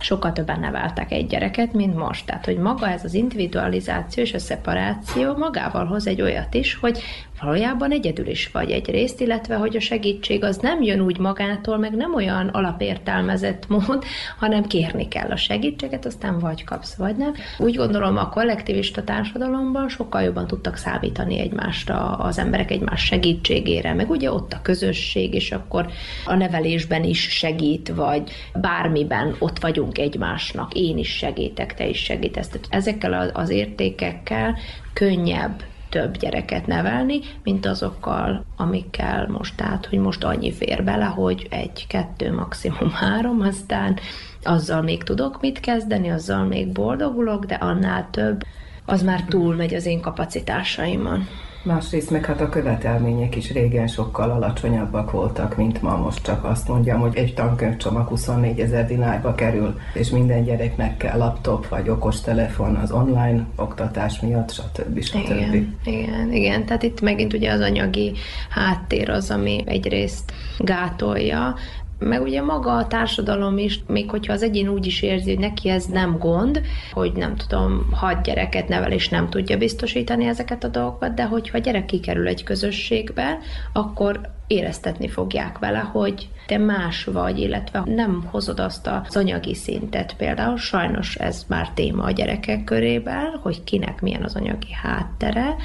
sokkal 0.00 0.32
többen 0.32 0.60
neveltek 0.60 1.12
egy 1.12 1.26
gyereket, 1.26 1.72
mint 1.72 1.96
most. 1.96 2.26
Tehát, 2.26 2.44
hogy 2.44 2.56
maga 2.56 2.88
ez 2.88 3.04
az 3.04 3.14
individualizáció 3.14 4.22
és 4.22 4.34
a 4.34 4.38
szeparáció 4.38 5.36
magával 5.36 5.86
hoz 5.86 6.06
egy 6.06 6.22
olyat 6.22 6.54
is, 6.54 6.74
hogy 6.74 6.98
valójában 7.40 7.90
egyedül 7.90 8.26
is 8.26 8.50
vagy 8.50 8.70
egy 8.70 8.90
részt, 8.90 9.20
illetve 9.20 9.54
hogy 9.54 9.76
a 9.76 9.80
segítség 9.80 10.44
az 10.44 10.56
nem 10.56 10.82
jön 10.82 11.00
úgy 11.00 11.18
magától, 11.18 11.78
meg 11.78 11.96
nem 11.96 12.14
olyan 12.14 12.48
alapértelmezett 12.48 13.68
mód, 13.68 14.04
hanem 14.38 14.62
kérni 14.62 15.08
kell 15.08 15.30
a 15.30 15.36
segítséget, 15.36 16.06
aztán 16.06 16.38
vagy 16.38 16.64
kapsz, 16.64 16.87
vagy 16.96 17.16
nem. 17.16 17.34
Úgy 17.58 17.74
gondolom 17.74 18.16
a 18.16 18.28
kollektivista 18.28 19.04
társadalomban 19.04 19.88
sokkal 19.88 20.22
jobban 20.22 20.46
tudtak 20.46 20.76
számítani 20.76 21.38
egymásra 21.38 22.16
az 22.16 22.38
emberek 22.38 22.70
egymás 22.70 23.04
segítségére, 23.04 23.94
meg 23.94 24.10
ugye 24.10 24.32
ott 24.32 24.52
a 24.52 24.62
közösség, 24.62 25.34
és 25.34 25.52
akkor 25.52 25.88
a 26.24 26.34
nevelésben 26.34 27.04
is 27.04 27.20
segít, 27.20 27.88
vagy 27.88 28.30
bármiben 28.54 29.36
ott 29.38 29.58
vagyunk 29.58 29.98
egymásnak, 29.98 30.74
én 30.74 30.98
is 30.98 31.16
segítek, 31.16 31.74
te 31.74 31.86
is 31.86 31.98
segítesz. 31.98 32.48
Tehát 32.48 32.66
ezekkel 32.70 33.30
az 33.34 33.50
értékekkel 33.50 34.58
könnyebb 34.92 35.62
több 35.98 36.16
gyereket 36.16 36.66
nevelni, 36.66 37.20
mint 37.42 37.66
azokkal, 37.66 38.44
amikkel 38.56 39.26
most, 39.28 39.56
tehát, 39.56 39.86
hogy 39.86 39.98
most 39.98 40.24
annyi 40.24 40.52
fér 40.52 40.84
bele, 40.84 41.04
hogy 41.04 41.46
egy, 41.50 41.86
kettő, 41.88 42.34
maximum 42.34 42.90
három, 43.02 43.40
aztán 43.40 43.98
azzal 44.42 44.82
még 44.82 45.02
tudok 45.02 45.40
mit 45.40 45.60
kezdeni, 45.60 46.08
azzal 46.10 46.44
még 46.44 46.72
boldogulok, 46.72 47.44
de 47.44 47.54
annál 47.54 48.08
több, 48.10 48.42
az 48.84 49.02
már 49.02 49.24
túl 49.24 49.54
megy 49.54 49.74
az 49.74 49.86
én 49.86 50.00
kapacitásaimon. 50.00 51.26
Másrészt 51.68 52.10
meg 52.10 52.24
hát 52.24 52.40
a 52.40 52.48
követelmények 52.48 53.36
is 53.36 53.52
régen 53.52 53.86
sokkal 53.86 54.30
alacsonyabbak 54.30 55.10
voltak, 55.10 55.56
mint 55.56 55.82
ma. 55.82 55.96
Most 55.96 56.22
csak 56.22 56.44
azt 56.44 56.68
mondjam, 56.68 57.00
hogy 57.00 57.16
egy 57.16 57.34
tankönyvcsomag 57.34 58.08
24 58.08 58.60
ezer 58.60 58.86
dinárba 58.86 59.34
kerül, 59.34 59.78
és 59.94 60.10
minden 60.10 60.44
gyereknek 60.44 60.96
kell 60.96 61.18
laptop 61.18 61.68
vagy 61.68 61.88
okostelefon 61.88 62.74
az 62.74 62.92
online 62.92 63.46
oktatás 63.56 64.20
miatt, 64.20 64.50
stb. 64.50 65.02
stb. 65.02 65.16
Igen, 65.30 65.78
igen, 65.84 66.32
igen. 66.32 66.66
Tehát 66.66 66.82
itt 66.82 67.00
megint 67.00 67.32
ugye 67.32 67.52
az 67.52 67.60
anyagi 67.60 68.12
háttér 68.50 69.10
az, 69.10 69.30
ami 69.30 69.62
egyrészt 69.66 70.32
gátolja, 70.58 71.54
meg 71.98 72.22
ugye 72.22 72.42
maga 72.42 72.76
a 72.76 72.86
társadalom 72.86 73.58
is, 73.58 73.80
még 73.86 74.10
hogyha 74.10 74.32
az 74.32 74.42
egyén 74.42 74.68
úgy 74.68 74.86
is 74.86 75.02
érzi, 75.02 75.30
hogy 75.30 75.38
neki 75.38 75.68
ez 75.68 75.84
nem 75.84 76.18
gond, 76.18 76.60
hogy 76.92 77.12
nem 77.12 77.36
tudom, 77.36 77.88
hat 77.92 78.22
gyereket 78.22 78.68
nevel 78.68 78.92
és 78.92 79.08
nem 79.08 79.28
tudja 79.28 79.56
biztosítani 79.56 80.24
ezeket 80.24 80.64
a 80.64 80.68
dolgokat, 80.68 81.14
de 81.14 81.24
hogyha 81.24 81.58
a 81.58 81.60
gyerek 81.60 81.84
kikerül 81.84 82.26
egy 82.26 82.44
közösségbe, 82.44 83.38
akkor 83.72 84.20
éreztetni 84.46 85.08
fogják 85.08 85.58
vele, 85.58 85.78
hogy 85.78 86.28
te 86.46 86.58
más 86.58 87.04
vagy, 87.04 87.38
illetve 87.38 87.82
nem 87.84 88.24
hozod 88.30 88.60
azt 88.60 88.86
az 88.86 89.16
anyagi 89.16 89.54
szintet. 89.54 90.14
Például 90.16 90.56
sajnos 90.56 91.16
ez 91.16 91.44
már 91.48 91.70
téma 91.70 92.02
a 92.02 92.10
gyerekek 92.10 92.64
körében, 92.64 93.40
hogy 93.42 93.64
kinek 93.64 94.00
milyen 94.00 94.22
az 94.22 94.34
anyagi 94.34 94.72
háttere, 94.82 95.56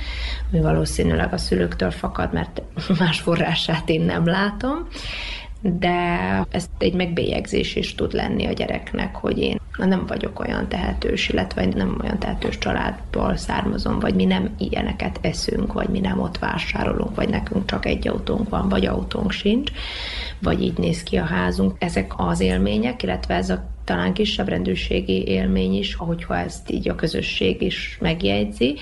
ami 0.52 0.62
valószínűleg 0.62 1.34
a 1.34 1.38
szülőktől 1.38 1.92
fakad, 1.92 2.34
mert 2.34 2.62
más 3.00 3.20
forrását 3.20 3.90
én 3.90 4.02
nem 4.02 4.26
látom, 4.26 4.88
de 5.64 6.08
ez 6.50 6.70
egy 6.78 6.94
megbélyegzés 6.94 7.76
is 7.76 7.96
tud 7.96 8.14
lenni 8.14 8.46
a 8.46 8.52
gyereknek, 8.52 9.16
hogy 9.16 9.38
én 9.38 9.60
nem 9.78 10.06
vagyok 10.08 10.40
olyan 10.40 10.68
tehetős, 10.68 11.30
illetve 11.30 11.66
nem 11.66 11.98
olyan 12.02 12.20
tehetős 12.20 12.58
családból 12.58 13.36
származom, 13.36 14.00
vagy 14.00 14.16
mi 14.16 14.26
nem 14.26 14.56
ilyeneket 14.58 15.20
eszünk, 15.22 15.74
vagy 15.74 15.90
mi 15.90 16.00
nem 16.00 16.20
ott 16.20 16.38
vásárolunk, 16.38 17.16
vagy 17.16 17.30
nekünk 17.30 17.66
csak 17.66 17.86
egy 17.86 18.08
autónk 18.08 18.50
van, 18.50 18.70
vagy 18.70 18.86
autónk 18.86 19.32
sincs, 19.32 19.72
vagy 20.42 20.62
így 20.62 20.78
néz 20.78 21.04
ki 21.04 21.18
a 21.18 21.24
házunk. 21.24 21.76
Ezek 21.80 22.14
az 22.18 22.40
élmények, 22.40 23.04
illetve 23.04 23.36
ez 23.36 23.50
a 23.50 23.64
talán 23.84 24.14
kisebb 24.14 24.48
rendőrségi 24.48 25.28
élmény 25.28 25.74
is, 25.78 25.94
ahogyha 25.94 26.38
ezt 26.38 26.72
így 26.72 26.90
a 26.90 26.96
közösség 26.96 27.62
is 27.62 27.98
megjegyzi, 28.02 28.78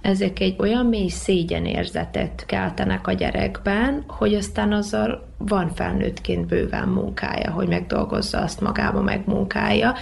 ezek 0.00 0.40
egy 0.40 0.54
olyan 0.58 0.86
mély 0.86 1.08
szégyenérzetet 1.08 2.44
keltenek 2.46 3.06
a 3.06 3.12
gyerekben, 3.12 4.04
hogy 4.06 4.34
aztán 4.34 4.72
azzal 4.72 5.28
van 5.38 5.74
felnőttként 5.74 6.46
bőven 6.46 6.88
munkája, 6.88 7.50
hogy 7.50 7.68
megdolgozza 7.68 8.38
azt 8.38 8.60
magába, 8.60 9.02
megmunkálja, 9.02 9.94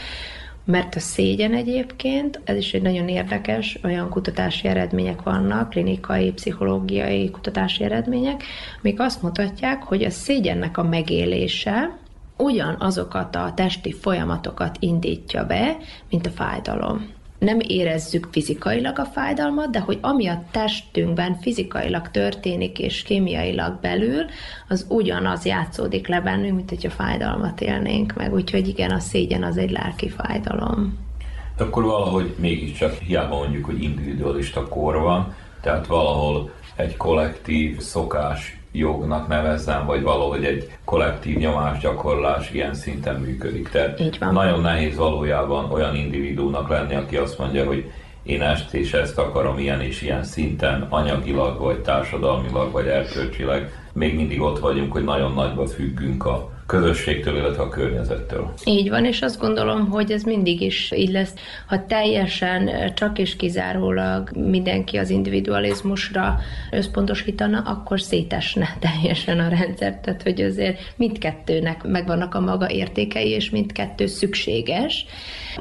mert 0.65 0.95
a 0.95 1.01
szégyen 1.01 1.55
egyébként, 1.55 2.41
ez 2.45 2.57
is 2.57 2.73
egy 2.73 2.83
nagyon 2.83 3.09
érdekes, 3.09 3.79
olyan 3.85 4.09
kutatási 4.09 4.69
eredmények 4.69 5.23
vannak, 5.23 5.69
klinikai, 5.69 6.33
pszichológiai 6.33 7.31
kutatási 7.31 7.85
eredmények, 7.85 8.43
amik 8.83 9.01
azt 9.01 9.23
mutatják, 9.23 9.83
hogy 9.83 10.05
a 10.05 10.11
szégyennek 10.11 10.79
a 10.79 10.83
megélése 10.83 11.97
ugyanazokat 12.37 13.37
a 13.37 13.53
testi 13.57 13.93
folyamatokat 13.93 14.77
indítja 14.81 15.47
be, 15.47 15.77
mint 16.11 16.27
a 16.27 16.31
fájdalom 16.31 17.15
nem 17.45 17.59
érezzük 17.61 18.29
fizikailag 18.31 18.99
a 18.99 19.05
fájdalmat, 19.05 19.71
de 19.71 19.81
hogy 19.81 19.99
ami 20.01 20.27
a 20.27 20.43
testünkben 20.51 21.39
fizikailag 21.41 22.11
történik 22.11 22.79
és 22.79 23.03
kémiailag 23.03 23.81
belül, 23.81 24.25
az 24.69 24.87
ugyanaz 24.89 25.45
játszódik 25.45 26.09
le 26.09 26.21
bennünk, 26.21 26.57
mint 26.57 26.69
hogyha 26.69 26.91
fájdalmat 26.91 27.61
élnénk 27.61 28.15
meg. 28.15 28.33
Úgyhogy 28.33 28.69
igen, 28.69 28.91
a 28.91 28.99
szégyen 28.99 29.43
az 29.43 29.57
egy 29.57 29.71
lelki 29.71 30.09
fájdalom. 30.09 30.99
Akkor 31.59 31.85
valahogy 31.85 32.35
mégiscsak 32.39 32.93
hiába 32.93 33.37
mondjuk, 33.37 33.65
hogy 33.65 33.83
individualista 33.83 34.69
kor 34.69 35.01
van, 35.01 35.35
tehát 35.61 35.87
valahol 35.87 36.51
egy 36.77 36.97
kollektív 36.97 37.79
szokás 37.79 38.59
jognak 38.77 39.29
nevezzem, 39.29 39.87
vagy 39.87 40.03
valahogy 40.03 40.45
egy 40.45 40.71
kollektív 40.85 41.37
nyomásgyakorlás 41.37 42.51
ilyen 42.51 42.75
szinten 42.75 43.21
működik. 43.21 43.69
Tehát 43.69 44.01
Így 44.01 44.19
van. 44.19 44.33
nagyon 44.33 44.61
nehéz 44.61 44.97
valójában 44.97 45.73
olyan 45.73 45.97
individúnak 45.97 46.69
lenni, 46.69 46.95
aki 46.95 47.17
azt 47.17 47.39
mondja, 47.39 47.67
hogy 47.67 47.91
én 48.23 48.43
ezt 48.43 48.75
és 48.75 48.93
ezt 48.93 49.19
akarom 49.19 49.59
ilyen 49.59 49.81
és 49.81 50.03
ilyen 50.03 50.25
szinten, 50.25 50.87
anyagilag, 50.89 51.59
vagy 51.61 51.79
társadalmilag, 51.79 52.73
vagy 52.73 52.87
erkölcsileg. 52.87 53.73
Még 53.93 54.15
mindig 54.15 54.41
ott 54.41 54.59
vagyunk, 54.59 54.93
hogy 54.93 55.05
nagyon 55.05 55.33
nagyba 55.33 55.67
függünk 55.67 56.27
a 56.27 56.51
közösségtől, 56.67 57.37
illetve 57.37 57.63
a 57.63 57.69
környezettől. 57.69 58.53
Így 58.65 58.89
van, 58.89 59.05
és 59.05 59.23
azt 59.23 59.41
gondolom, 59.41 59.91
hogy 59.91 60.11
ez 60.11 60.23
mindig 60.23 60.61
is 60.61 60.93
így 60.97 61.11
lesz. 61.11 61.33
Ha 61.67 61.87
teljesen 61.87 62.71
csak 62.95 63.19
és 63.19 63.37
kizárólag 63.37 64.31
mindenki 64.37 64.97
az 64.97 65.11
individualizmusra 65.11 66.41
összpontosítana, 66.71 67.59
akkor 67.59 68.01
szétesne 68.01 68.77
teljesen 68.91 69.39
a 69.39 69.49
rendszer. 69.49 70.01
Tehát, 70.01 70.23
hogy 70.23 70.41
azért 70.41 70.81
mindkettőnek 70.97 71.83
megvannak 71.83 72.35
a 72.35 72.41
maga 72.41 72.71
értékei, 72.71 73.29
és 73.29 73.51
mindkettő 73.51 74.07
szükséges. 74.07 75.07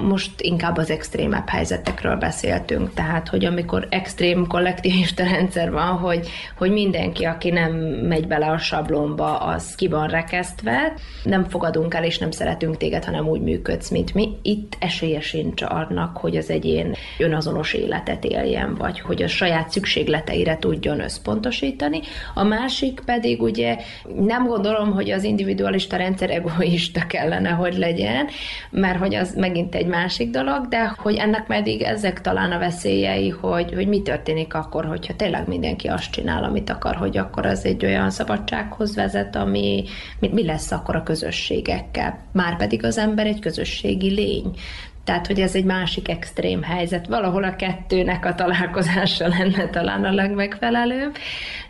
Most 0.02 0.42
inkább 0.42 0.78
az 0.78 0.90
extrémebb 0.90 1.48
helyzetekről 1.48 2.16
beszéltünk, 2.16 2.94
tehát, 2.94 3.28
hogy 3.28 3.46
amikor 3.46 3.88
extrém 3.90 4.48
kollektivista 4.48 5.24
rendszer 5.34 5.72
van, 5.72 5.98
hogy, 5.98 6.28
hogy 6.58 6.72
mindenki, 6.72 7.24
aki 7.24 7.50
nem 7.50 7.72
megy 8.08 8.28
bele 8.28 8.46
a 8.46 8.58
sablonba, 8.58 9.38
az 9.38 9.76
ki 9.76 9.88
van 9.88 10.08
rekesztve, 10.08 10.93
nem 11.24 11.44
fogadunk 11.44 11.94
el, 11.94 12.04
és 12.04 12.18
nem 12.18 12.32
szeretünk 12.32 12.78
téged, 12.78 13.04
hanem 13.04 13.28
úgy 13.28 13.42
működsz, 13.42 13.90
mint 13.90 14.14
mi. 14.14 14.30
Itt 14.42 14.76
esélye 14.80 15.22
sincs 15.22 15.62
annak, 15.62 16.18
hogy 16.18 16.38
az 16.38 16.50
egyén 16.50 16.96
önazonos 17.20 17.74
életet 17.74 18.24
éljen, 18.24 18.76
vagy 18.76 19.00
hogy 19.00 19.22
a 19.22 19.28
saját 19.28 19.70
szükségleteire 19.70 20.58
tudjon 20.58 21.00
összpontosítani. 21.00 22.02
A 22.34 22.44
másik 22.44 23.02
pedig 23.06 23.42
ugye 23.42 23.78
nem 24.20 24.48
gondolom, 24.48 24.92
hogy 24.92 25.12
az 25.12 25.24
individualista 25.24 25.98
rendszer 25.98 26.30
egoista 26.30 27.06
kellene, 27.08 27.50
hogy 27.50 27.78
legyen, 27.78 28.28
mert 28.70 29.00
hogy 29.00 29.16
az 29.16 29.36
megint 29.36 29.76
egy 29.76 29.88
másik 29.88 30.30
dolog, 30.30 30.68
de 30.68 30.94
hogy 30.98 31.16
ennek 31.16 31.46
pedig 31.46 31.82
ezek 31.82 32.22
talán 32.22 32.52
a 32.52 32.60
veszélyei, 32.60 33.30
hogy, 33.30 33.74
hogy 33.74 33.88
mi 33.88 34.02
történik 34.02 34.54
akkor, 34.54 34.86
hogyha 34.86 35.16
tényleg 35.16 35.48
mindenki 35.48 35.88
azt 35.88 36.12
csinál, 36.12 36.44
amit 36.44 36.70
akar, 36.70 36.96
hogy 36.96 37.18
akkor 37.18 37.46
az 37.46 37.66
egy 37.66 37.86
olyan 37.86 38.10
szabadsághoz 38.10 38.96
vezet, 38.96 39.36
ami 39.36 39.84
mi, 40.20 40.28
mi 40.28 40.46
lesz 40.46 40.72
akkor 40.72 40.83
a 40.90 41.04
közösségekkel. 41.04 42.20
Márpedig 42.32 42.84
az 42.84 42.98
ember 42.98 43.26
egy 43.26 43.40
közösségi 43.40 44.10
lény. 44.10 44.56
Tehát, 45.04 45.28
hogy 45.28 45.40
ez 45.40 45.56
egy 45.56 45.66
másik 45.66 46.10
extrém 46.10 46.64
helyzet. 46.64 47.08
Valahol 47.08 47.44
a 47.44 47.56
kettőnek 47.56 48.26
a 48.26 48.36
találkozása 48.36 49.28
lenne 49.28 49.70
talán 49.70 50.04
a 50.04 50.12
legmegfelelőbb, 50.12 51.16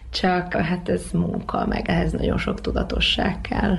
csak 0.09 0.53
hát 0.53 0.89
ez 0.89 1.03
munka, 1.13 1.65
meg 1.65 1.89
ehhez 1.89 2.11
nagyon 2.11 2.37
sok 2.37 2.61
tudatosság 2.61 3.41
kell. 3.41 3.77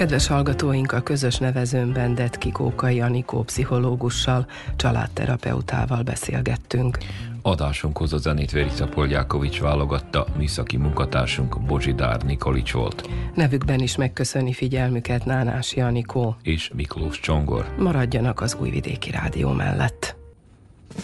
Kedves 0.00 0.26
hallgatóink, 0.26 0.92
a 0.92 1.00
közös 1.00 1.38
nevezőn 1.38 2.14
Detki 2.14 2.50
Kókai 2.50 3.00
Anikó 3.00 3.42
pszichológussal, 3.42 4.46
családterapeutával 4.76 6.02
beszélgettünk. 6.02 6.98
Adásunkhoz 7.42 8.12
a 8.12 8.18
zenét 8.18 8.50
Verica 8.50 8.86
Poljákovics 8.86 9.60
válogatta, 9.60 10.26
műszaki 10.36 10.76
munkatársunk 10.76 11.60
Bozsidár 11.60 12.22
Nikolics 12.22 12.72
volt. 12.72 13.08
Nevükben 13.34 13.80
is 13.80 13.96
megköszöni 13.96 14.52
figyelmüket 14.52 15.24
Nánás 15.24 15.76
Janikó. 15.76 16.36
És 16.42 16.70
Miklós 16.74 17.20
Csongor. 17.20 17.74
Maradjanak 17.78 18.40
az 18.40 18.56
Újvidéki 18.60 19.10
Rádió 19.10 19.52
mellett. 19.52 20.16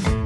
How 0.05 0.26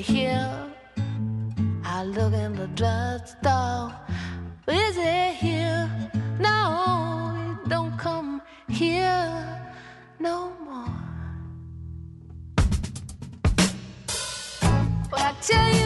here? 0.00 0.72
I 1.84 2.04
look 2.04 2.32
in 2.34 2.54
the 2.54 2.66
drugstore. 2.68 3.92
Is 4.68 4.96
it 4.98 5.34
here? 5.34 5.88
No, 6.38 7.58
it 7.62 7.68
don't 7.68 7.96
come 7.98 8.42
here 8.68 9.62
no 10.18 10.52
more. 10.64 10.94
But 15.10 15.20
I 15.20 15.34
tell 15.40 15.74
you. 15.80 15.85